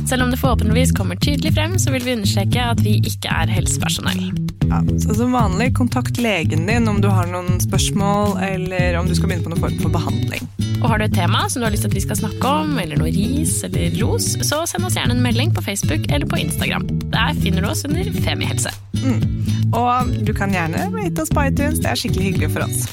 Selv 0.06 0.22
om 0.22 0.30
det 0.30 0.38
forhåpentligvis 0.38 0.92
kommer 0.94 1.18
tydelig 1.18 1.50
frem, 1.56 1.74
så 1.82 1.90
vil 1.90 2.04
vi 2.06 2.14
understreke 2.14 2.62
at 2.62 2.82
vi 2.84 3.00
ikke 3.02 3.32
er 3.32 3.50
helsepersonell. 3.50 4.28
Ja, 4.70 4.78
så 5.02 5.14
Som 5.18 5.34
vanlig, 5.34 5.72
kontakt 5.74 6.18
legen 6.22 6.66
din 6.66 6.88
om 6.88 7.00
du 7.02 7.08
har 7.10 7.26
noen 7.30 7.58
spørsmål, 7.62 8.38
eller 8.42 8.98
om 9.00 9.10
du 9.10 9.14
skal 9.18 9.30
begynne 9.30 9.46
på 9.46 9.52
noen 9.54 9.64
form 9.64 9.82
for 9.82 9.94
behandling. 9.98 10.46
Og 10.82 10.88
Har 10.90 10.98
du 10.98 11.06
et 11.08 11.14
tema 11.16 11.48
som 11.48 11.60
du 11.60 11.66
har 11.66 11.74
lyst 11.74 11.86
til 11.86 11.90
at 11.90 11.98
vi 11.98 12.04
skal 12.04 12.20
snakke 12.20 12.54
om, 12.62 12.78
eller 12.78 13.00
noe 13.00 13.10
ris 13.10 13.58
eller 13.66 13.94
ros, 13.98 14.34
så 14.46 14.62
send 14.70 14.86
oss 14.86 14.98
gjerne 14.98 15.16
en 15.16 15.24
melding 15.24 15.54
på 15.56 15.64
Facebook 15.66 16.06
eller 16.10 16.26
på 16.30 16.38
Instagram. 16.44 16.86
Der 17.10 17.34
finner 17.42 17.64
du 17.64 17.70
oss 17.72 17.84
under 17.88 18.06
Femihelse. 18.22 18.70
Mm. 19.02 19.55
Og 19.74 20.12
du 20.26 20.32
kan 20.36 20.52
gjerne 20.54 20.86
rate 20.94 21.22
oss 21.22 21.32
på 21.34 21.48
iTunes, 21.48 21.80
det 21.82 21.90
er 21.90 21.98
skikkelig 21.98 22.30
hyggelig 22.30 22.50
for 22.54 22.66
oss. 22.68 22.86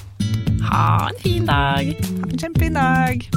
Ha 0.72 1.10
en 1.10 1.22
fin 1.22 1.46
dag. 1.46 1.94
Ha 2.02 2.30
en 2.32 2.40
kjempefin 2.40 2.80
dag. 2.80 3.28